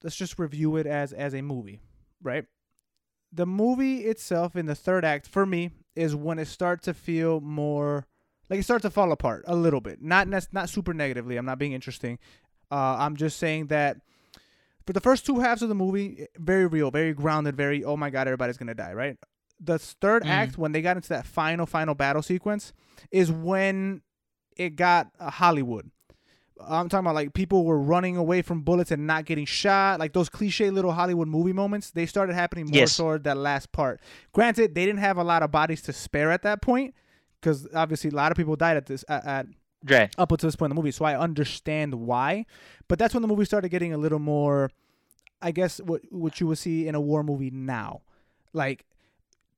[0.02, 1.80] let's just review it as as a movie,
[2.22, 2.44] right?
[3.32, 7.40] The movie itself in the third act for me is when it starts to feel
[7.40, 8.06] more
[8.48, 10.00] like it starts to fall apart a little bit.
[10.02, 11.36] Not nec- not super negatively.
[11.36, 12.18] I'm not being interesting.
[12.70, 13.98] Uh, I'm just saying that
[14.86, 18.10] for the first two halves of the movie, very real, very grounded, very oh my
[18.10, 19.16] god, everybody's gonna die, right?
[19.58, 20.28] The third Mm.
[20.28, 22.72] act, when they got into that final final battle sequence,
[23.10, 24.02] is when
[24.56, 25.90] it got uh, Hollywood.
[26.58, 30.14] I'm talking about like people were running away from bullets and not getting shot, like
[30.14, 31.90] those cliche little Hollywood movie moments.
[31.90, 32.96] They started happening more Yes.
[32.96, 34.00] toward that last part.
[34.32, 36.94] Granted, they didn't have a lot of bodies to spare at that point,
[37.40, 39.46] because obviously a lot of people died at this at, at
[39.88, 40.12] Right.
[40.18, 42.46] up until this point in the movie, so I understand why.
[42.88, 44.70] But that's when the movie started getting a little more,
[45.42, 48.00] I guess, what what you would see in a war movie now,
[48.54, 48.86] like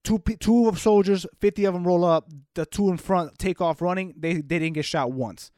[0.05, 3.81] two two of soldiers, fifty of them roll up, the two in front take off
[3.83, 4.15] running.
[4.17, 5.51] They they didn't get shot once.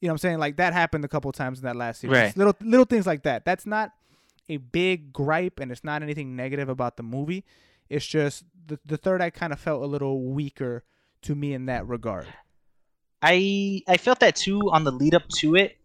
[0.00, 0.38] You know what I'm saying?
[0.38, 2.16] Like that happened a couple times in that last series.
[2.16, 2.36] Right.
[2.36, 3.44] Little little things like that.
[3.44, 3.92] That's not
[4.48, 7.44] a big gripe, and it's not anything negative about the movie.
[7.88, 10.84] It's just the the third act kind of felt a little weaker
[11.22, 12.26] to me in that regard.
[13.22, 15.76] I I felt that too on the lead up to it.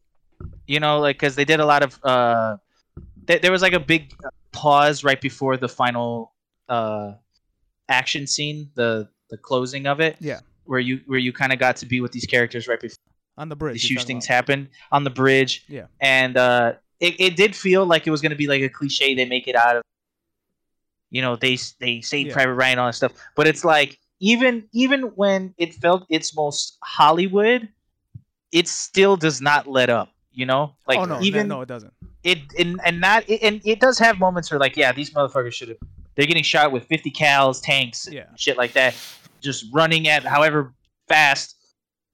[0.68, 2.58] You know, like because they did a lot of uh,
[3.28, 4.14] th- there was like a big
[4.52, 6.32] pause right before the final
[6.70, 7.14] uh
[7.90, 10.18] action scene, the the closing of it.
[10.20, 10.40] Yeah.
[10.66, 12.98] Where you where you kind of got to be with these characters right before
[13.38, 13.74] On the bridge.
[13.82, 14.36] these huge things about.
[14.36, 15.66] happen on the bridge.
[15.68, 15.88] Yeah.
[16.00, 19.14] And uh, it, it did feel like it was going to be like a cliche.
[19.14, 19.82] They make it out of,
[21.10, 22.34] you know, they they say Yeah.
[22.34, 23.14] Private Ryan and all that stuff.
[23.36, 27.68] But it's like even even when it felt its most Hollywood,
[28.52, 30.10] it still does not let up.
[30.32, 31.94] You know, like oh no, even no, no, it doesn't.
[32.24, 35.54] it and, and not it, and it does have moments where like yeah, these motherfuckers
[35.54, 35.78] should have.
[36.16, 38.26] They're getting shot with 50 cals, tanks, Yeah.
[38.38, 38.96] shit like that,
[39.42, 40.74] just running at however
[41.08, 41.58] fast.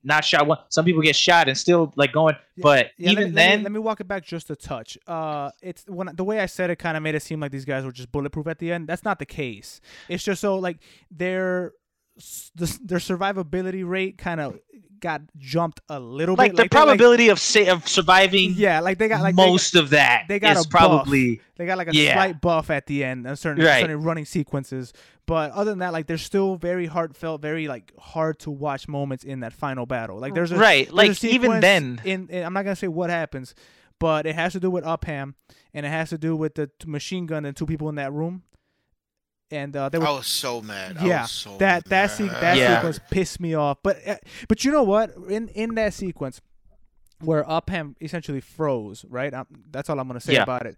[0.02, 0.60] Not shot one.
[0.70, 2.34] Some people get shot and still like going.
[2.56, 4.56] Yeah, But Yeah, let even let then, me, let me walk it back just a
[4.56, 4.98] touch.
[5.06, 7.66] Uh, it's when the way I said it kind of made it seem like these
[7.66, 8.88] guys were just bulletproof at the end.
[8.88, 9.82] That's not the case.
[10.08, 10.78] It's just so like
[11.12, 11.74] their
[12.18, 14.58] s- the, their survivability rate kind of
[15.00, 16.58] got jumped a little like bit.
[16.58, 19.76] the Like, like- probability of sa- of surviving yeah, like they got like got- most
[19.76, 20.72] of that they got is a buff.
[20.72, 22.14] probably They got like a Yeah.
[22.14, 23.82] slight buff at the end on certain, Right.
[23.82, 24.94] certain running sequences.
[25.26, 29.24] But other than that, like there's still very heartfelt, very like hard to watch moments
[29.24, 30.18] in that final battle.
[30.20, 30.86] Like there's a right.
[30.86, 33.54] there's a Like even then, in, in I'm not gonna say what happens,
[34.00, 35.36] but it has to do with Upham,
[35.74, 38.44] and it has to do with the machine gun and two people in that room.
[39.52, 40.98] And uh, they were I was so mad.
[41.00, 42.42] I yeah, was so that that se- mad.
[42.42, 42.76] that Yeah.
[42.78, 43.80] sequence pissed me off.
[43.84, 44.16] But uh,
[44.48, 45.16] but you know what?
[45.28, 46.40] In in that sequence
[47.22, 49.34] where Upham essentially froze, right?
[49.34, 50.44] Um that's all I'm gonna say Yeah.
[50.44, 50.78] about it.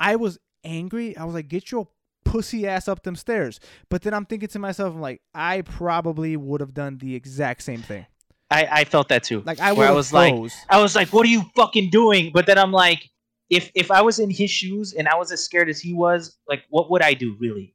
[0.00, 1.16] I was angry.
[1.16, 1.88] I was like, "Get your
[2.24, 6.36] pussy ass up them stairs." But then I'm thinking to myself, I'm like, I probably
[6.36, 8.06] would have done the exact same thing.
[8.50, 9.42] I, I felt that too.
[9.46, 10.34] Like I I have was like.
[10.68, 13.08] I was like, "What are you fucking doing?" But then I'm like,
[13.48, 16.36] if if I was in his shoes and I was as scared as he was,
[16.48, 17.74] like, what would I do really?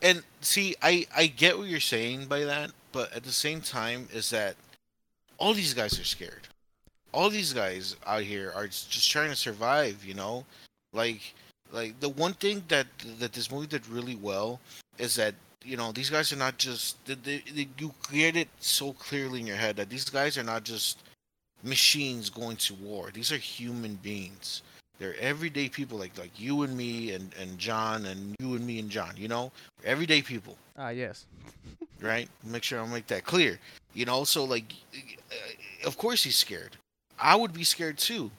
[0.00, 4.08] And see, I I get what you're saying by that, but at the same time,
[4.12, 4.56] is that
[5.38, 6.48] all these guys are scared.
[7.12, 10.04] All these guys out here are just trying to survive.
[10.04, 10.44] You know,
[10.92, 11.34] like
[11.72, 12.86] like the one thing that
[13.18, 14.60] that this movie did really well
[14.98, 18.92] is that you know these guys are not just they, they, you get it so
[18.92, 20.98] clearly in your head that these guys are not just
[21.62, 23.10] machines going to war.
[23.12, 24.62] These are human beings.
[25.02, 28.78] They're everyday people like like you and me and and John and you and me
[28.78, 29.14] and John.
[29.16, 29.50] You know,
[29.84, 31.26] everyday people, Ah, yes.
[32.00, 32.28] right?
[32.44, 33.58] Make sure I make that clear.
[33.94, 36.76] You know, so like, uh, of course he's scared.
[37.18, 38.30] I would be scared too,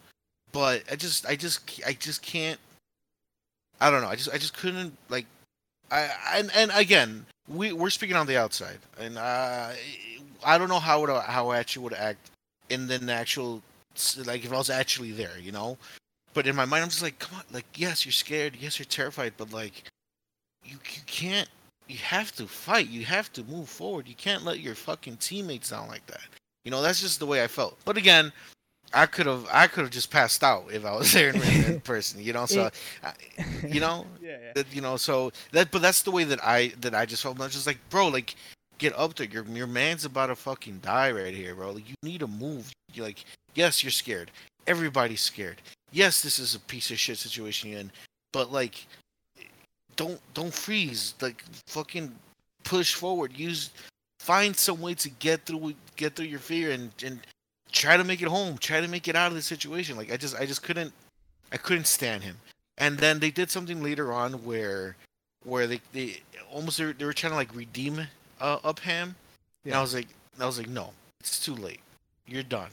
[0.53, 2.61] but I just, I just, I just can't.
[3.81, 4.07] I don't know.
[4.07, 5.25] I just, I just couldn't like.
[5.91, 9.71] I and and again, we we're speaking on the outside, and uh,
[10.45, 12.29] I don't know how would how I actually would act
[12.69, 13.61] in the actual
[14.23, 15.77] like if I was actually there, you know.
[16.33, 18.85] But in my mind, I'm just like, come on, like yes, you're scared, yes, you're
[18.85, 19.83] terrified, but like,
[20.63, 21.49] you you can't.
[21.87, 22.87] You have to fight.
[22.89, 24.07] You have to move forward.
[24.07, 26.21] You can't let your fucking teammates down like that.
[26.63, 27.77] You know, that's just the way I felt.
[27.83, 28.31] But again,
[28.93, 32.21] I could have I could have just passed out if I was there in, person.
[32.23, 32.69] You know, so
[33.03, 33.13] I,
[33.67, 34.51] you know, Yeah, yeah.
[34.55, 37.39] that you know so that but that's the way that i that i just felt
[37.41, 38.35] i was just like bro like
[38.77, 41.95] get up there your your man's about to fucking die right here bro like you
[42.03, 43.25] need to move you're like
[43.55, 44.31] yes you're scared
[44.65, 45.57] everybody's scared
[45.93, 47.91] yes this is a piece of shit situation you're in
[48.33, 48.85] but like
[49.95, 52.11] don't don't freeze like fucking
[52.63, 53.69] push forward use
[54.19, 57.19] find some way to get through get through your fear and and
[57.71, 60.17] try to make it home try to make it out of the situation like i
[60.17, 60.91] just i just couldn't
[61.51, 62.35] i couldn't stand him
[62.77, 64.95] and then they did something later on where
[65.43, 66.21] where they, they
[66.51, 68.07] almost they were, they were trying to like redeem
[68.41, 69.15] uh, Upham.
[69.63, 69.79] And Yeah.
[69.79, 70.07] I was like
[70.39, 71.81] I was like no, it's too late.
[72.27, 72.69] You're done.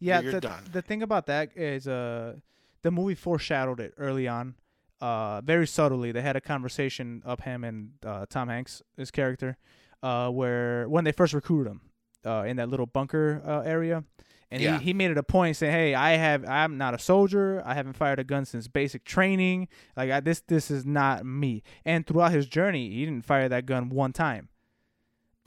[0.00, 0.64] Yeah, the, done.
[0.72, 2.36] the thing about that is uh
[2.82, 4.54] the movie foreshadowed it early on.
[5.00, 6.12] Uh very subtly.
[6.12, 9.56] They had a conversation of him and uh Tom Hanks, his character,
[10.02, 11.80] uh where when they first recruited him,
[12.24, 14.04] uh in that little bunker uh, area.
[14.52, 14.78] And Yeah.
[14.78, 17.62] he, he made it a point saying, "Hey, I have I'm not a soldier.
[17.64, 19.68] I haven't fired a gun since basic training.
[19.96, 23.64] Like I, this this is not me." And throughout his journey, he didn't fire that
[23.66, 24.48] gun one time.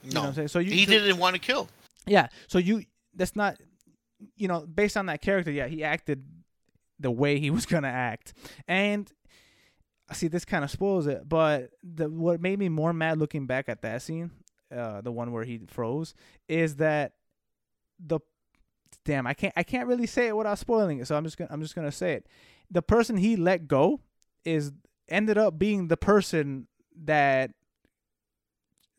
[0.02, 0.48] You know No, what I'm saying?
[0.48, 1.68] So you he so- didn't want to kill.
[2.06, 2.28] yeah.
[2.48, 2.84] So you
[3.14, 3.56] that's not
[4.36, 6.24] you know, based on that character, yeah, he acted
[6.98, 8.34] the way he was gonna act.
[8.66, 9.10] And
[10.12, 13.68] see this kind of spoils it, but the what made me more mad looking back
[13.68, 14.30] at that scene,
[14.74, 16.14] uh the one where he froze,
[16.48, 17.12] is that
[17.98, 18.20] the
[19.04, 21.50] damn, I can't I can't really say it without spoiling it, so I'm just gonna
[21.52, 22.26] I'm just gonna say it.
[22.70, 24.00] The person he let go
[24.44, 24.72] is
[25.08, 26.66] ended up being the person
[27.04, 27.50] that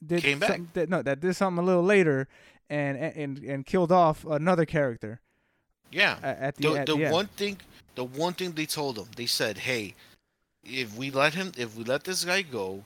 [0.06, 0.62] did Came back.
[0.74, 2.28] that, no, that did something a little later
[2.70, 5.20] and and and killed off another character
[5.92, 6.18] Yeah.
[6.24, 7.58] at the, The, at the the one thing
[7.96, 9.96] the one thing they told him, they said, "Hey,
[10.64, 12.84] if we let him if we let this guy go,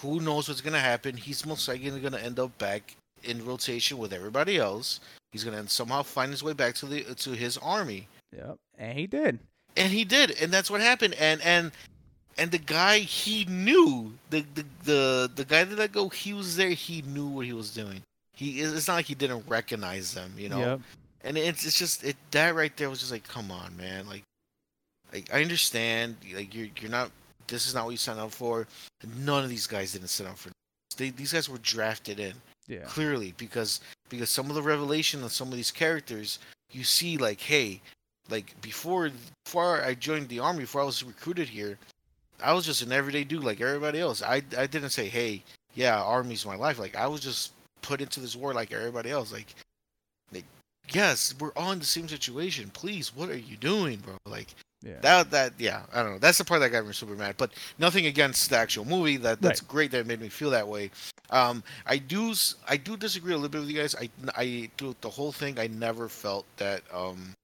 [0.00, 1.16] who knows what's gonna happen?
[1.16, 2.94] He's most likely gonna end up back
[3.24, 5.00] in rotation with everybody else.
[5.32, 8.06] He's gonna somehow find his way back to the to his army."
[8.36, 9.38] Yep, and he did.
[9.76, 11.72] and he did and that's what happened and and
[12.36, 16.56] and the guy he knew the the the, the guy that let go he was
[16.56, 18.02] there he knew what he was doing
[18.38, 20.60] he it's not like he didn't recognize them you know?
[20.60, 20.80] Yep.
[21.24, 24.22] and it's it's just it that right there was just like come on man like
[25.12, 27.10] like i understand like you're you're not
[27.48, 28.66] this is not what you signed up for.
[29.16, 30.50] None of these guys didn't sign up for
[30.98, 32.34] they, these guys were drafted in
[32.66, 32.84] Yeah.
[32.84, 33.80] clearly because
[34.10, 36.38] because some of the revelation of some of these characters
[36.70, 37.80] you see like hey
[38.28, 39.10] like before
[39.44, 41.78] before I joined the army before I was recruited here
[42.42, 44.22] I was just an everyday dude like everybody else.
[44.22, 45.42] I I didn't say hey
[45.74, 46.78] yeah army's my life.
[46.78, 47.52] Like I was just
[47.82, 49.54] put into this war like everybody else like
[50.32, 50.44] like
[50.92, 54.48] yes we're all in the same situation please what are you doing bro like
[54.82, 55.00] Yeah.
[55.02, 57.50] that that yeah I don't know that's the part that got me super mad but
[57.78, 60.90] nothing against the actual movie that that's great that it made me feel that way
[61.30, 62.32] um I do
[62.68, 65.58] I do disagree a little bit with you guys I I through the whole thing
[65.58, 67.34] I never felt that um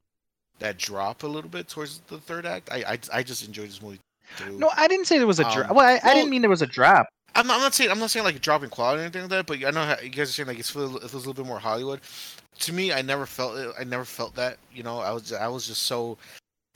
[0.60, 3.82] that drop a little bit towards the third act I I, I just enjoyed this
[3.82, 3.98] movie.
[4.52, 5.70] No, I didn't say there was a drop.
[5.70, 7.08] Um, well, I, I didn't mean there was a drop.
[7.36, 9.22] I'm not, I'm not saying I'm not saying like a drop in quality or anything
[9.22, 11.14] like that, but I know how you guys are saying like it's feel- it feels
[11.14, 12.00] a little bit more Hollywood.
[12.60, 13.74] To me, I never felt it.
[13.78, 14.58] I never felt that.
[14.72, 16.16] You know, I was I was just so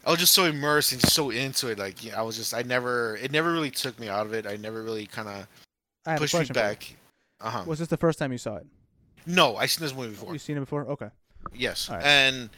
[0.05, 1.79] I was just so immersed and just so into it.
[1.79, 4.47] Like yeah, I was just I never it never really took me out of it.
[4.47, 5.47] I never really kind of
[6.07, 6.55] I have a pushed me you.
[6.55, 6.97] back.
[7.41, 7.65] Uh huh.
[7.67, 8.67] Was this the first time you saw it?
[9.27, 10.33] No, I seen this movie before.
[10.33, 10.87] You seen it before?
[10.87, 11.11] Okay.
[11.55, 12.05] Yes, Alright.
[12.05, 12.51] and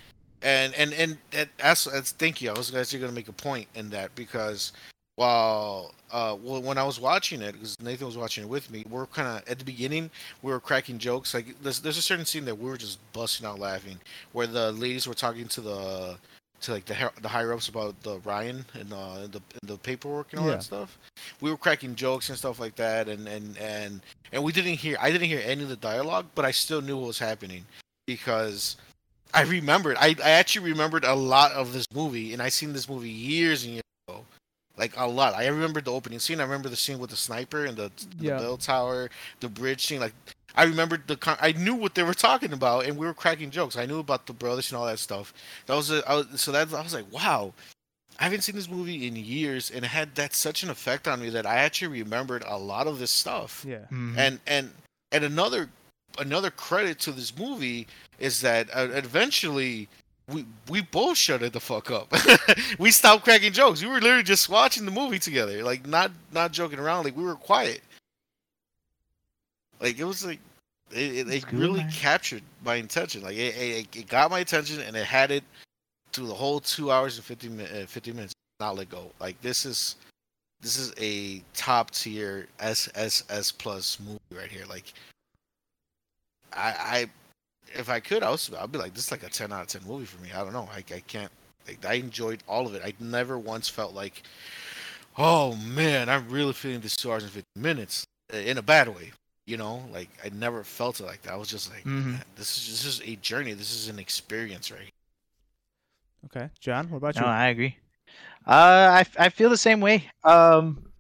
[0.43, 2.51] and and and, and that's, that's thank you.
[2.51, 4.73] I was actually going to make a point in that because
[5.21, 8.85] while uh well, when I was watching it, because Nathan was watching it with me,
[8.89, 10.11] we're kind of at the beginning
[10.43, 11.35] we were cracking jokes.
[11.35, 13.99] Like there's there's a certain scene that we were just busting out laughing,
[14.33, 16.17] where the ladies were talking to the
[16.63, 20.33] to like the the higher ups about the Ryan and uh, the and the paperwork
[20.33, 20.55] and all Yeah.
[20.57, 20.99] that stuff.
[21.43, 24.01] We were cracking jokes and stuff like that, and and and
[24.33, 26.97] and we didn't hear I didn't hear any of the dialogue, but I still knew
[26.97, 27.67] what was happening
[28.07, 28.77] because
[29.35, 29.99] I remembered.
[30.01, 33.65] I, I actually remembered a lot of this movie, and I seen this movie years
[33.65, 33.83] and years
[34.81, 35.35] like a lot.
[35.35, 36.41] I remember the opening scene.
[36.41, 38.39] I remember the scene with the sniper and the, the Yeah.
[38.39, 40.01] bell tower, the bridge scene.
[40.01, 40.15] Like
[40.57, 41.17] I remembered the.
[41.17, 43.77] Con- I knew what they were talking about, and we were cracking jokes.
[43.77, 45.33] I knew about the brothers and all that stuff.
[45.67, 46.03] That was a.
[46.11, 47.53] I was, so that I was like, wow.
[48.19, 51.23] I haven't seen this movie in years, and it had that such an effect on
[51.23, 53.87] me that I actually remembered a lot of this stuff Yeah.
[53.91, 54.73] and and
[55.11, 55.71] and another
[56.19, 57.87] another credit to this movie
[58.19, 59.89] is that uh, eventually
[60.33, 62.13] we we both shut it the fuck up.
[62.79, 63.83] we stopped cracking jokes.
[63.83, 67.05] We were literally just watching the movie together, like not not joking around.
[67.05, 67.83] Like we were quiet.
[69.81, 70.41] Like it was like
[70.93, 71.91] It, it, it good, really man.
[71.91, 73.23] captured my attention.
[73.23, 75.45] Like it, it, it got my attention, and it had it
[76.13, 77.49] through the whole two hours and 50,
[77.83, 78.33] uh, 50 minutes.
[78.61, 79.11] Not let go.
[79.21, 79.97] Like this is
[80.61, 84.67] this is a top tier SSS plus movie right here.
[84.69, 84.93] Like
[86.53, 87.11] I, I
[87.75, 89.67] if I could, I was I'd be like this is like a ten out of
[89.69, 90.31] ten movie for me.
[90.33, 90.69] I don't know.
[90.73, 91.31] I, I can't.
[91.67, 92.83] Like, I enjoyed all of it.
[92.85, 94.23] I never once felt like,
[95.19, 98.89] oh man, I'm really feeling this two hours and fifty minutes uh, in a bad
[98.89, 99.13] way.
[99.47, 101.33] You know, like I never felt it like that.
[101.33, 102.21] I was just like, Mhm.
[102.37, 103.53] this is this is a journey.
[103.53, 104.91] This is an experience, right?
[106.27, 107.27] Okay, John, what about No, you?
[107.27, 107.77] I agree.
[108.47, 110.05] Uh, I, I feel the same way.
[110.23, 110.91] Um,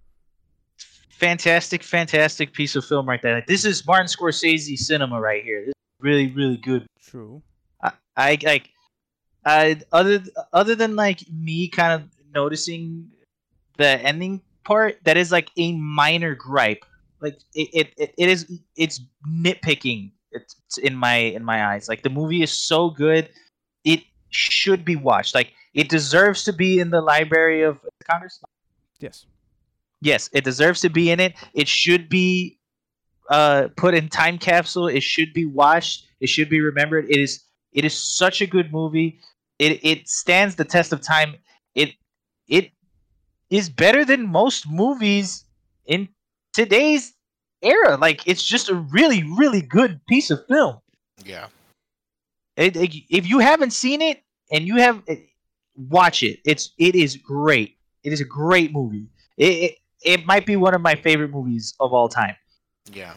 [1.10, 3.34] fantastic, fantastic piece of film right there.
[3.34, 5.60] Like, this is Martin Scorsese cinema right here.
[5.60, 6.86] This is really, really good.
[7.02, 7.42] True.
[7.82, 8.70] I, I like,
[9.44, 10.22] I other
[10.52, 13.10] other than like me kind of noticing
[13.76, 16.84] the ending part, that is like a minor gripe.
[17.20, 20.12] Like it, it, it, it is it's nitpicking.
[20.32, 21.88] It's in my in my eyes.
[21.88, 23.28] Like the movie is so good,
[23.84, 25.34] it should be watched.
[25.34, 27.78] Like it deserves to be in the Library of
[28.08, 28.40] Congress.
[29.00, 29.26] Yes.
[30.02, 31.34] Yes, it deserves to be in it.
[31.52, 32.59] It should be
[33.30, 34.88] uh, put in time capsule.
[34.88, 36.06] It should be watched.
[36.20, 37.06] It should be remembered.
[37.10, 39.20] It is it is such a good movie.
[39.58, 41.36] It it stands the test of time.
[41.74, 41.94] It
[42.48, 42.72] it
[43.50, 45.44] is better than most movies
[45.86, 46.08] in
[46.52, 47.14] today's
[47.62, 47.96] era.
[47.96, 50.78] Like it's just a really really good piece of film.
[51.24, 51.48] Yeah,
[52.56, 54.22] It, it- if you haven't seen it
[54.52, 55.26] and you have it,
[55.76, 56.40] watch it.
[56.44, 57.76] It's it is great.
[58.02, 59.08] It is a great movie.
[59.36, 59.74] It, it
[60.04, 62.34] it might be one of my favorite movies of all time,
[62.92, 63.14] yeah,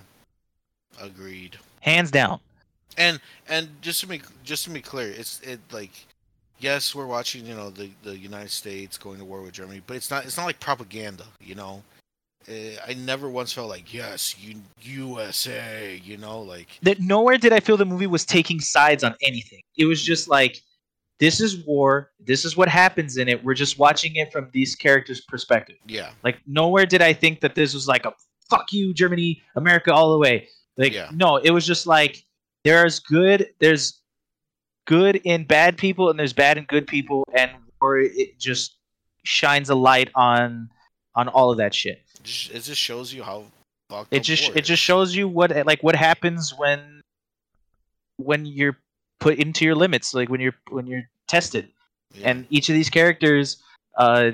[1.01, 1.57] agreed.
[1.81, 2.39] hands down.
[2.97, 3.19] And
[3.49, 5.91] and just to make just to be clear, it's it like
[6.59, 9.95] yes, we're watching you know the the United States going to war with Germany, but
[9.97, 11.83] it's not it's not like propaganda, you know.
[12.47, 17.53] Uh, I never once felt like yes, you USA, you know, like That nowhere did
[17.53, 19.61] I feel the movie was taking sides on anything.
[19.77, 20.61] It was just like
[21.19, 22.11] this is war.
[22.19, 23.43] This is what happens in it.
[23.43, 25.77] We're just watching it from these characters' perspective.
[25.87, 28.13] yeah, Like nowhere did I think that this was like a
[28.53, 30.47] fuck you Germany, America all the way.
[30.77, 31.09] Like Yeah.
[31.13, 32.23] no, it was just like
[32.63, 33.99] there's good, there's
[34.85, 37.51] good in bad people and there's bad and good people and
[37.81, 38.77] or it just
[39.23, 40.69] shines a light on
[41.15, 42.01] on all of that shit.
[42.19, 43.45] it just, shows you how
[43.89, 47.01] fucked It just it just shows you what like what happens when
[48.17, 48.77] when you're
[49.19, 51.69] put into your limits, like when you're when you're tested
[52.13, 52.29] Yeah.
[52.29, 53.57] and each of these characters
[53.97, 54.31] uh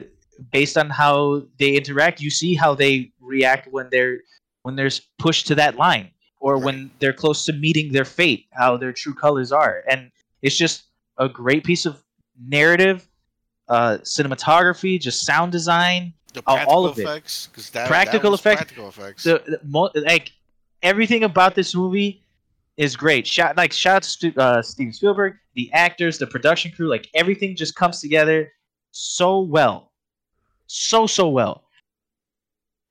[0.52, 4.18] based on how they interact you see how they react when they're
[4.64, 6.12] when they're pushed to that line
[6.42, 6.64] or Right.
[6.66, 10.12] when they're close to meeting their fate how their true colors are and
[10.42, 10.84] it's just
[11.18, 12.04] a great piece of
[12.58, 13.08] narrative
[13.70, 17.04] uh cinematography just sound design the all- of it.
[17.04, 18.58] effects, 'cause that, Practical that effects.
[18.62, 19.24] practical effects.
[19.24, 20.32] the, the mo- like
[20.84, 22.22] everything about this movie
[22.78, 23.26] is great.
[23.28, 27.56] Shout like shout out to uh, Steven Spielberg, the actors, the production crew, like everything
[27.56, 28.52] just comes together
[28.92, 29.92] so well,
[30.68, 31.64] so so well.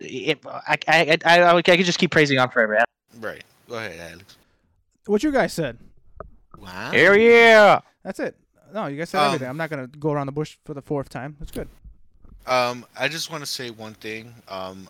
[0.00, 2.84] It, I, I, I, I, I could just keep praising on forever.
[3.20, 3.42] right.
[3.68, 4.36] Go ahead, Alex.
[5.06, 5.78] What you guys said.
[6.58, 6.90] Wow.
[6.92, 7.80] Hell yeah!
[8.02, 8.36] That's it.
[8.72, 9.48] No, you guys said Um, everything.
[9.48, 11.36] I'm not gonna go around the bush for the fourth time.
[11.38, 11.68] That's good.
[12.46, 14.34] Um, I just want to say one thing.
[14.48, 14.88] Um,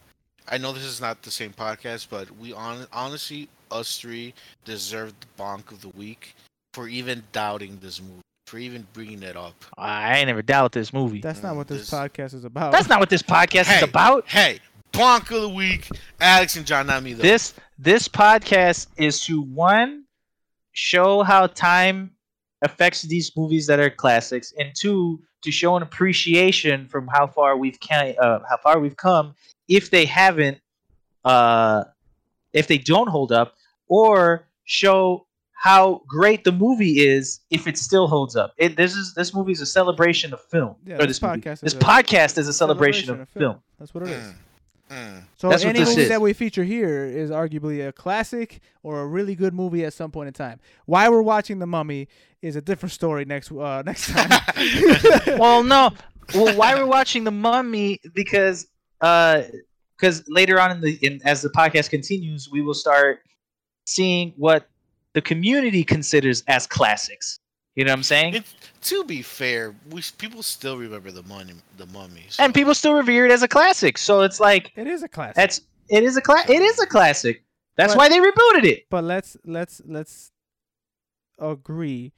[0.49, 4.33] I know this is not the same podcast, but we on honestly, us three
[4.65, 6.35] deserve the bonk of the week
[6.73, 9.65] for even doubting this movie, for even bringing it up.
[9.77, 11.21] I ain't never doubt this movie.
[11.21, 12.73] That's not Mm, what this, this- podcast is about.
[12.73, 13.77] That's not what this podcast Hey.
[13.79, 14.27] is about.
[14.29, 14.59] Hey,
[14.93, 15.89] bonk of the week,
[16.21, 17.23] Alex and John, not me though.
[17.23, 20.05] This this podcast is to one
[20.73, 22.13] show how time
[22.63, 27.57] affects these movies that are classics, and two to show an appreciation from how far
[27.57, 29.35] we've ca- uh, how far we've come
[29.69, 30.59] if they haven't
[31.25, 31.85] uh,
[32.53, 33.55] if they don't hold up,
[33.89, 38.55] or show how great the movie is if it still holds up.
[38.57, 40.77] It, this is this movie is a celebration of film.
[40.85, 41.41] Yeah, or this this movie.
[41.41, 43.59] podcast This a podcast is a celebration, of film.
[43.79, 44.35] That's what it is.
[44.91, 45.25] Mm.
[45.37, 46.09] So That's any movie is.
[46.09, 50.11] that we feature here is arguably a classic or a really good movie at some
[50.11, 50.61] point in time.
[50.87, 52.09] Why we're watching The Mummy
[52.41, 54.31] is a different story next uh, next time.
[55.39, 55.91] well, no.
[56.35, 58.01] Well, why we're watching the Mummy?
[58.15, 58.67] Because
[59.01, 59.43] uh,
[59.97, 63.21] because later on in the in, as the podcast continues, we will start
[63.87, 64.69] seeing what
[65.15, 67.41] the community considers as classics.
[67.79, 68.35] You know what I'm saying?
[68.35, 68.43] It,
[68.83, 72.35] to be fair, we people still remember the money, the mummies.
[72.41, 73.99] and people still revere it as a classic.
[73.99, 75.37] So it's like it is a classic.
[75.37, 77.45] that's it is a cla- it is a classic.
[77.77, 78.87] That's But- why they rebooted it.
[78.91, 80.33] but let's let's let's
[81.39, 82.13] agree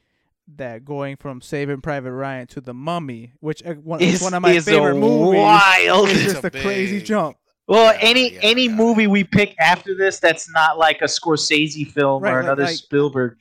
[0.57, 4.35] that going from Saving Private Ryan to The Mummy, which uh, one, is Is, one
[4.35, 6.09] of my is favorite a movies, wild.
[6.09, 7.37] is It's just a a crazy big- jump.
[7.69, 8.75] Well, Yeah, any yeah, any yeah.
[8.75, 12.65] movie we pick after this that's not like a Scorsese film Right, or like- another
[12.65, 13.41] like- Spielberg.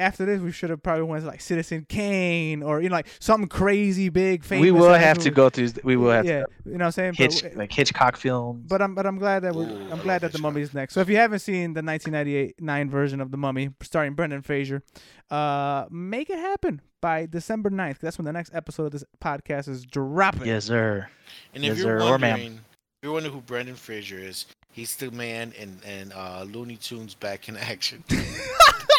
[0.00, 3.06] After this, we should have probably went to like Citizen Kane or you know like
[3.20, 4.42] something crazy big.
[4.44, 5.68] Famous We will ass have to go through.
[5.84, 7.14] We will have yeah, to you know what I'm saying.
[7.14, 8.66] Hitch, But, like Hitchcock films.
[8.68, 10.40] but I'm but I'm glad that we're Ooh, I I'm glad love that the Hitchcock.
[10.42, 10.94] Mummy is next.
[10.94, 14.82] So if you haven't seen the 1998 nine version of the Mummy, starring Brendan Fraser,
[15.30, 17.98] uh, make it happen by December 9th.
[17.98, 20.46] That's when the next episode of this podcast is dropping.
[20.46, 21.08] yes, sir.
[21.54, 22.30] And if Yes, you're sir, or ma'am.
[22.32, 26.76] wondering, if you're wondering who Brendan Fraser is, he's the man in, in uh, Looney
[26.76, 28.02] Tunes Back in Action.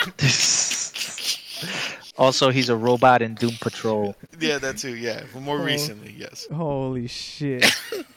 [2.18, 4.16] also, he's a robot in Doom Patrol.
[4.40, 4.96] yeah, that too.
[4.96, 5.64] Yeah, but more Oh.
[5.64, 6.48] recently, yes.
[6.54, 7.66] Holy shit.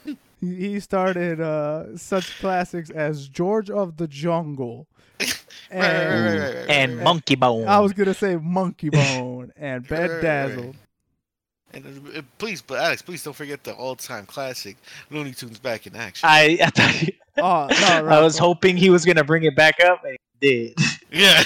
[0.41, 4.87] he he started uh, such classics as George of the Jungle.
[5.73, 7.05] Right, right, right, And right, right, right, and right.
[7.05, 7.67] Monkey Bone.
[7.67, 10.21] I was gonna say Monkey Bone and Right, right, right.
[10.21, 10.77] Bedazzled.
[11.73, 14.77] And uh, please, but Alex, please don't forget the all-time classic
[15.11, 16.29] Looney Tunes Back in Action.
[16.29, 19.57] I I, thought he- Oh no, I Ralph, was hoping he was gonna bring it
[19.57, 20.79] back up, and he did.
[21.15, 21.43] Yeah.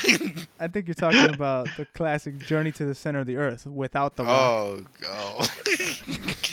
[0.61, 4.17] I think you're talking about the classic Journey to the Center of the Earth without
[4.17, 4.35] the rock.
[4.35, 5.49] oh, oh.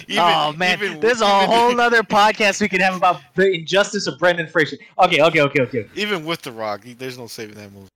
[0.08, 4.06] Even- oh man, even- there's a whole other podcast we could have about the injustice
[4.06, 4.78] of Brendan Fraser.
[5.00, 7.90] Okay, okay, okay, okay, Even with the Rock, there's no saving that movie.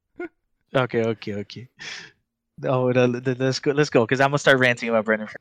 [0.73, 1.67] okay, okay, okay.
[2.63, 3.71] Oh, no, th- th- let's go.
[3.71, 5.27] Let's go, because I'm gonna start ranting about Brendan.
[5.27, 5.39] Fraser.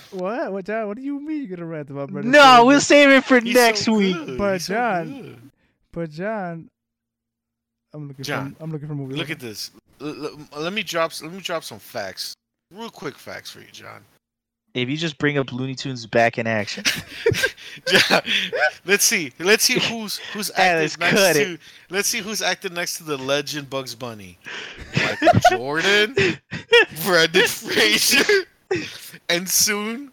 [0.10, 0.52] What?
[0.52, 0.88] What, John?
[0.88, 2.32] What do you mean you're gonna rant about Brendan?
[2.32, 2.64] No, Fraser?
[2.64, 4.16] we'll save it for He's next so week.
[4.16, 4.38] good.
[4.38, 5.50] But He's John, good.
[5.92, 6.70] But John,
[7.94, 9.16] I'm looking John, for I'm looking for movies.
[9.18, 9.70] Look at this.
[10.00, 11.12] L- l- let me drop.
[11.22, 12.34] Let me drop some facts.
[12.74, 14.02] Real quick facts for you, John.
[14.74, 16.84] If you just bring up Looney Tunes back in action,
[17.86, 18.22] John,
[18.86, 19.30] let's see.
[19.38, 21.52] Let's see who's who's Alex, acted next cut to.
[21.54, 21.60] it.
[21.90, 24.38] Let's see who's acted next to the legend Bugs Bunny.
[24.96, 26.14] Michael Jordan,
[27.04, 28.46] Brendan Fraser,
[29.28, 30.10] and soon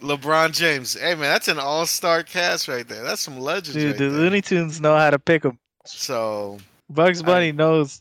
[0.00, 0.94] LeBron James.
[0.94, 3.02] Hey man, that's an all-star cast right there.
[3.04, 4.18] That's some legends dude, right the there.
[4.20, 5.58] Looney Tunes know how to pick them.
[5.84, 6.56] So,
[6.90, 8.00] Bugs Bunny knows.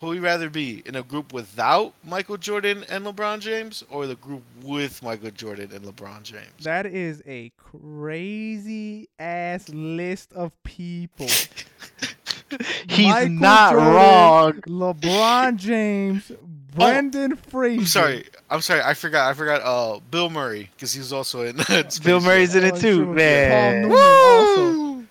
[0.00, 4.06] who would you rather be in a group without Michael Jordan and LeBron James, or
[4.06, 6.46] the group with Michael Jordan and LeBron James?
[6.62, 11.26] That is a crazy ass list of people.
[12.88, 14.52] He's Michael not Jordan, wrong.
[14.94, 16.30] LeBron James,
[16.74, 17.80] Brendan Fraser.
[17.80, 18.24] I'm sorry.
[18.50, 18.82] I'm sorry.
[18.82, 19.30] I forgot.
[19.30, 19.62] I forgot.
[19.62, 21.58] Uh, Bill Murray because he was also in.
[21.60, 23.06] Space Bill Murray's in it Oh, too, sure.
[23.14, 23.88] man.
[23.90, 25.06] Paul Mooney also.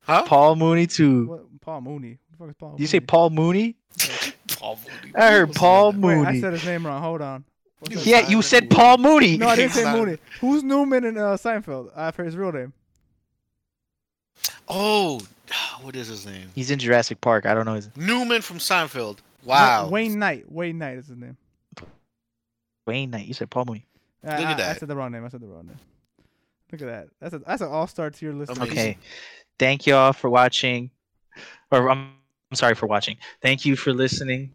[0.00, 0.22] Huh?
[0.26, 1.26] Paul Mooney too.
[1.26, 2.18] What, Paul Mooney.
[2.36, 3.76] What the fuck is Paul Did you say Paul Mooney?
[4.48, 5.12] Paul Mooney.
[5.14, 6.20] I heard What's Paul Mooney.
[6.20, 7.00] Wait, I said his name wrong.
[7.00, 7.44] Hold on.
[7.78, 9.38] What's Yeah, you said Paul Mooney.
[9.38, 10.00] No, I didn't say Simon.
[10.00, 10.18] Mooney.
[10.40, 11.90] Who's Newman in uh, Seinfeld?
[11.96, 12.72] I've heard his real name.
[14.68, 15.20] Oh,
[15.80, 16.50] what is his name?
[16.54, 17.46] He's in Jurassic Park.
[17.46, 19.18] I don't know his Newman from Seinfeld.
[19.42, 19.88] Wow.
[19.88, 20.50] Wayne Knight.
[20.50, 21.36] Wayne Knight is his name.
[22.86, 23.26] Wayne Knight.
[23.26, 23.86] You said Paul Mooney.
[24.22, 25.24] I, Look at I- I said the wrong name.
[25.24, 25.78] I said the wrong name.
[26.72, 27.08] Look at that.
[27.20, 28.50] That's a that's an all star tier list.
[28.50, 28.98] of Okay.
[29.58, 30.90] Thank you all for watching.
[31.70, 32.12] Or I'm,
[32.50, 33.16] I'm sorry for watching.
[33.42, 34.50] Thank you for listening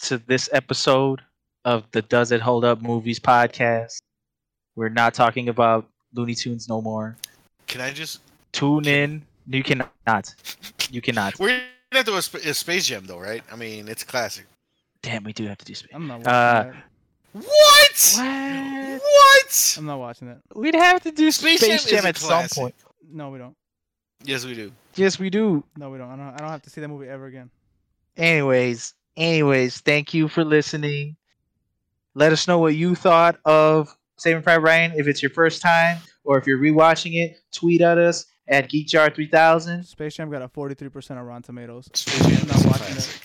[0.00, 1.22] to this episode
[1.64, 4.00] of the Does It Hold Up Movies podcast.
[4.76, 7.16] We're not talking about Looney Tunes no more.
[7.66, 8.20] Can I just?
[8.52, 9.22] Tune in.
[9.48, 10.34] You cannot.
[10.90, 11.36] You cannot.
[11.40, 11.60] We're
[11.92, 13.42] gonna do a, sp- a Space Jam though, right?
[13.50, 14.46] I mean, it's a classic.
[15.02, 15.90] Damn, we do have to do space.
[15.94, 16.74] I'm not watching Uh, that.
[17.32, 18.14] What?
[18.16, 19.00] What?
[19.02, 19.74] What?
[19.78, 20.40] I'm not watching that.
[20.54, 22.74] We'd have to do Space Space, Jam Jam a at some point.
[23.12, 23.54] No, we don't.
[24.24, 24.72] Yes, we do.
[24.94, 25.62] Yes, we do.
[25.76, 26.08] No, we don't.
[26.10, 26.34] I don't.
[26.34, 27.50] I don't have to see that movie ever again.
[28.16, 31.16] Anyways, anyways, thank you for listening.
[32.14, 34.92] Let us know what you thought of Saving Private Ryan.
[34.96, 39.84] If it's your first time or if you're rewatching it, tweet at us at GeekJar3000.
[39.84, 41.90] Space Jam got a 43% on Rotten Tomatoes.
[41.92, 42.92] Space Jam not is a watching it.
[42.94, 43.22] classic.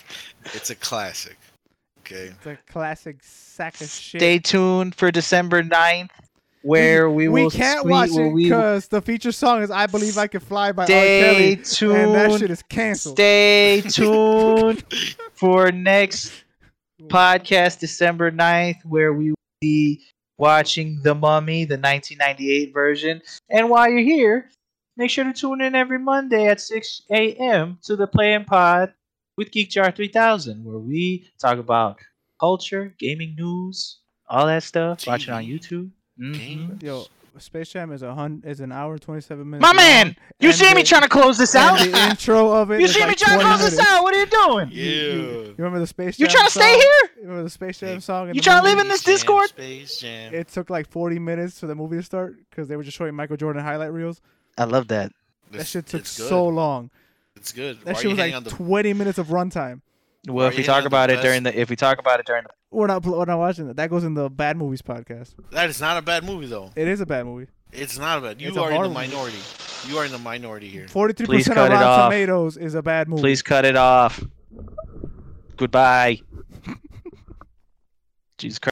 [0.54, 1.38] It's a classic.
[2.00, 2.32] Okay.
[2.36, 4.20] It's a classic sack of shit.
[4.20, 6.10] Stay tuned for December 9th,
[6.62, 10.26] where we, we will can't watch it because the feature song is "I Believe I
[10.26, 10.86] Can Fly" by R.
[10.86, 11.96] stay Kelly, tuned.
[11.96, 13.16] and that shit is canceled.
[13.16, 14.84] Stay tuned
[15.32, 16.32] for next
[17.08, 20.02] podcast December 9th, where we will be
[20.38, 23.22] watching The Mummy, the 1998 version.
[23.50, 24.50] And while you're here,
[24.96, 27.78] make sure to tune in every Monday at 6 a.m.
[27.84, 28.92] to the Play and Pod
[29.36, 31.98] with Geek Jar 3000, where we talk about
[32.40, 35.06] culture, gaming news, all that stuff.
[35.06, 35.90] Watch it on YouTube.
[36.20, 36.82] Mhm.
[36.82, 37.06] Yo,
[37.38, 39.62] Space Jam is a hun- is an hour and 27 minutes.
[39.62, 41.78] My long, man, you and see me trying to close this out?
[41.78, 42.80] The intro of it.
[42.80, 44.02] You is see me trying to 20 close this out?
[44.02, 44.70] What are you doing?
[44.70, 45.32] You, you- Yeah.
[45.48, 46.26] you remember the Space Jam?
[46.26, 47.10] You trying to stay here?
[47.16, 48.28] You remember the Space Jam Hey, song?
[48.28, 48.68] you the tryna movie?
[48.74, 49.48] live in this Jam, Discord?
[49.48, 50.34] Space Jam.
[50.34, 53.14] It took like 40 minutes for the movie to start because they were just showing
[53.14, 54.20] Michael Jordan highlight reels.
[54.58, 55.12] I love that.
[55.50, 56.90] That It's- shit took so long.
[57.36, 57.78] It's good.
[57.84, 59.80] That Why shit was like the 20 minutes of runtime.
[60.28, 62.44] Well, if we talk about it best- during the, if we talk about it during
[62.44, 63.76] the, We're not, we're not watching that.
[63.76, 65.34] That goes in the bad movies podcast.
[65.50, 66.70] That is not a bad movie though.
[66.76, 67.48] It is a bad movie.
[67.72, 68.40] It's not a bad.
[68.40, 69.38] You It's are in the horrible- minority.
[69.88, 70.86] You are in the minority here.
[70.86, 72.06] Forty three percent of cut Rotten off.
[72.12, 73.22] Tomatoes is a bad movie.
[73.22, 74.22] Please cut it off.
[75.56, 76.20] Goodbye.
[78.38, 78.70] Jesus Christ.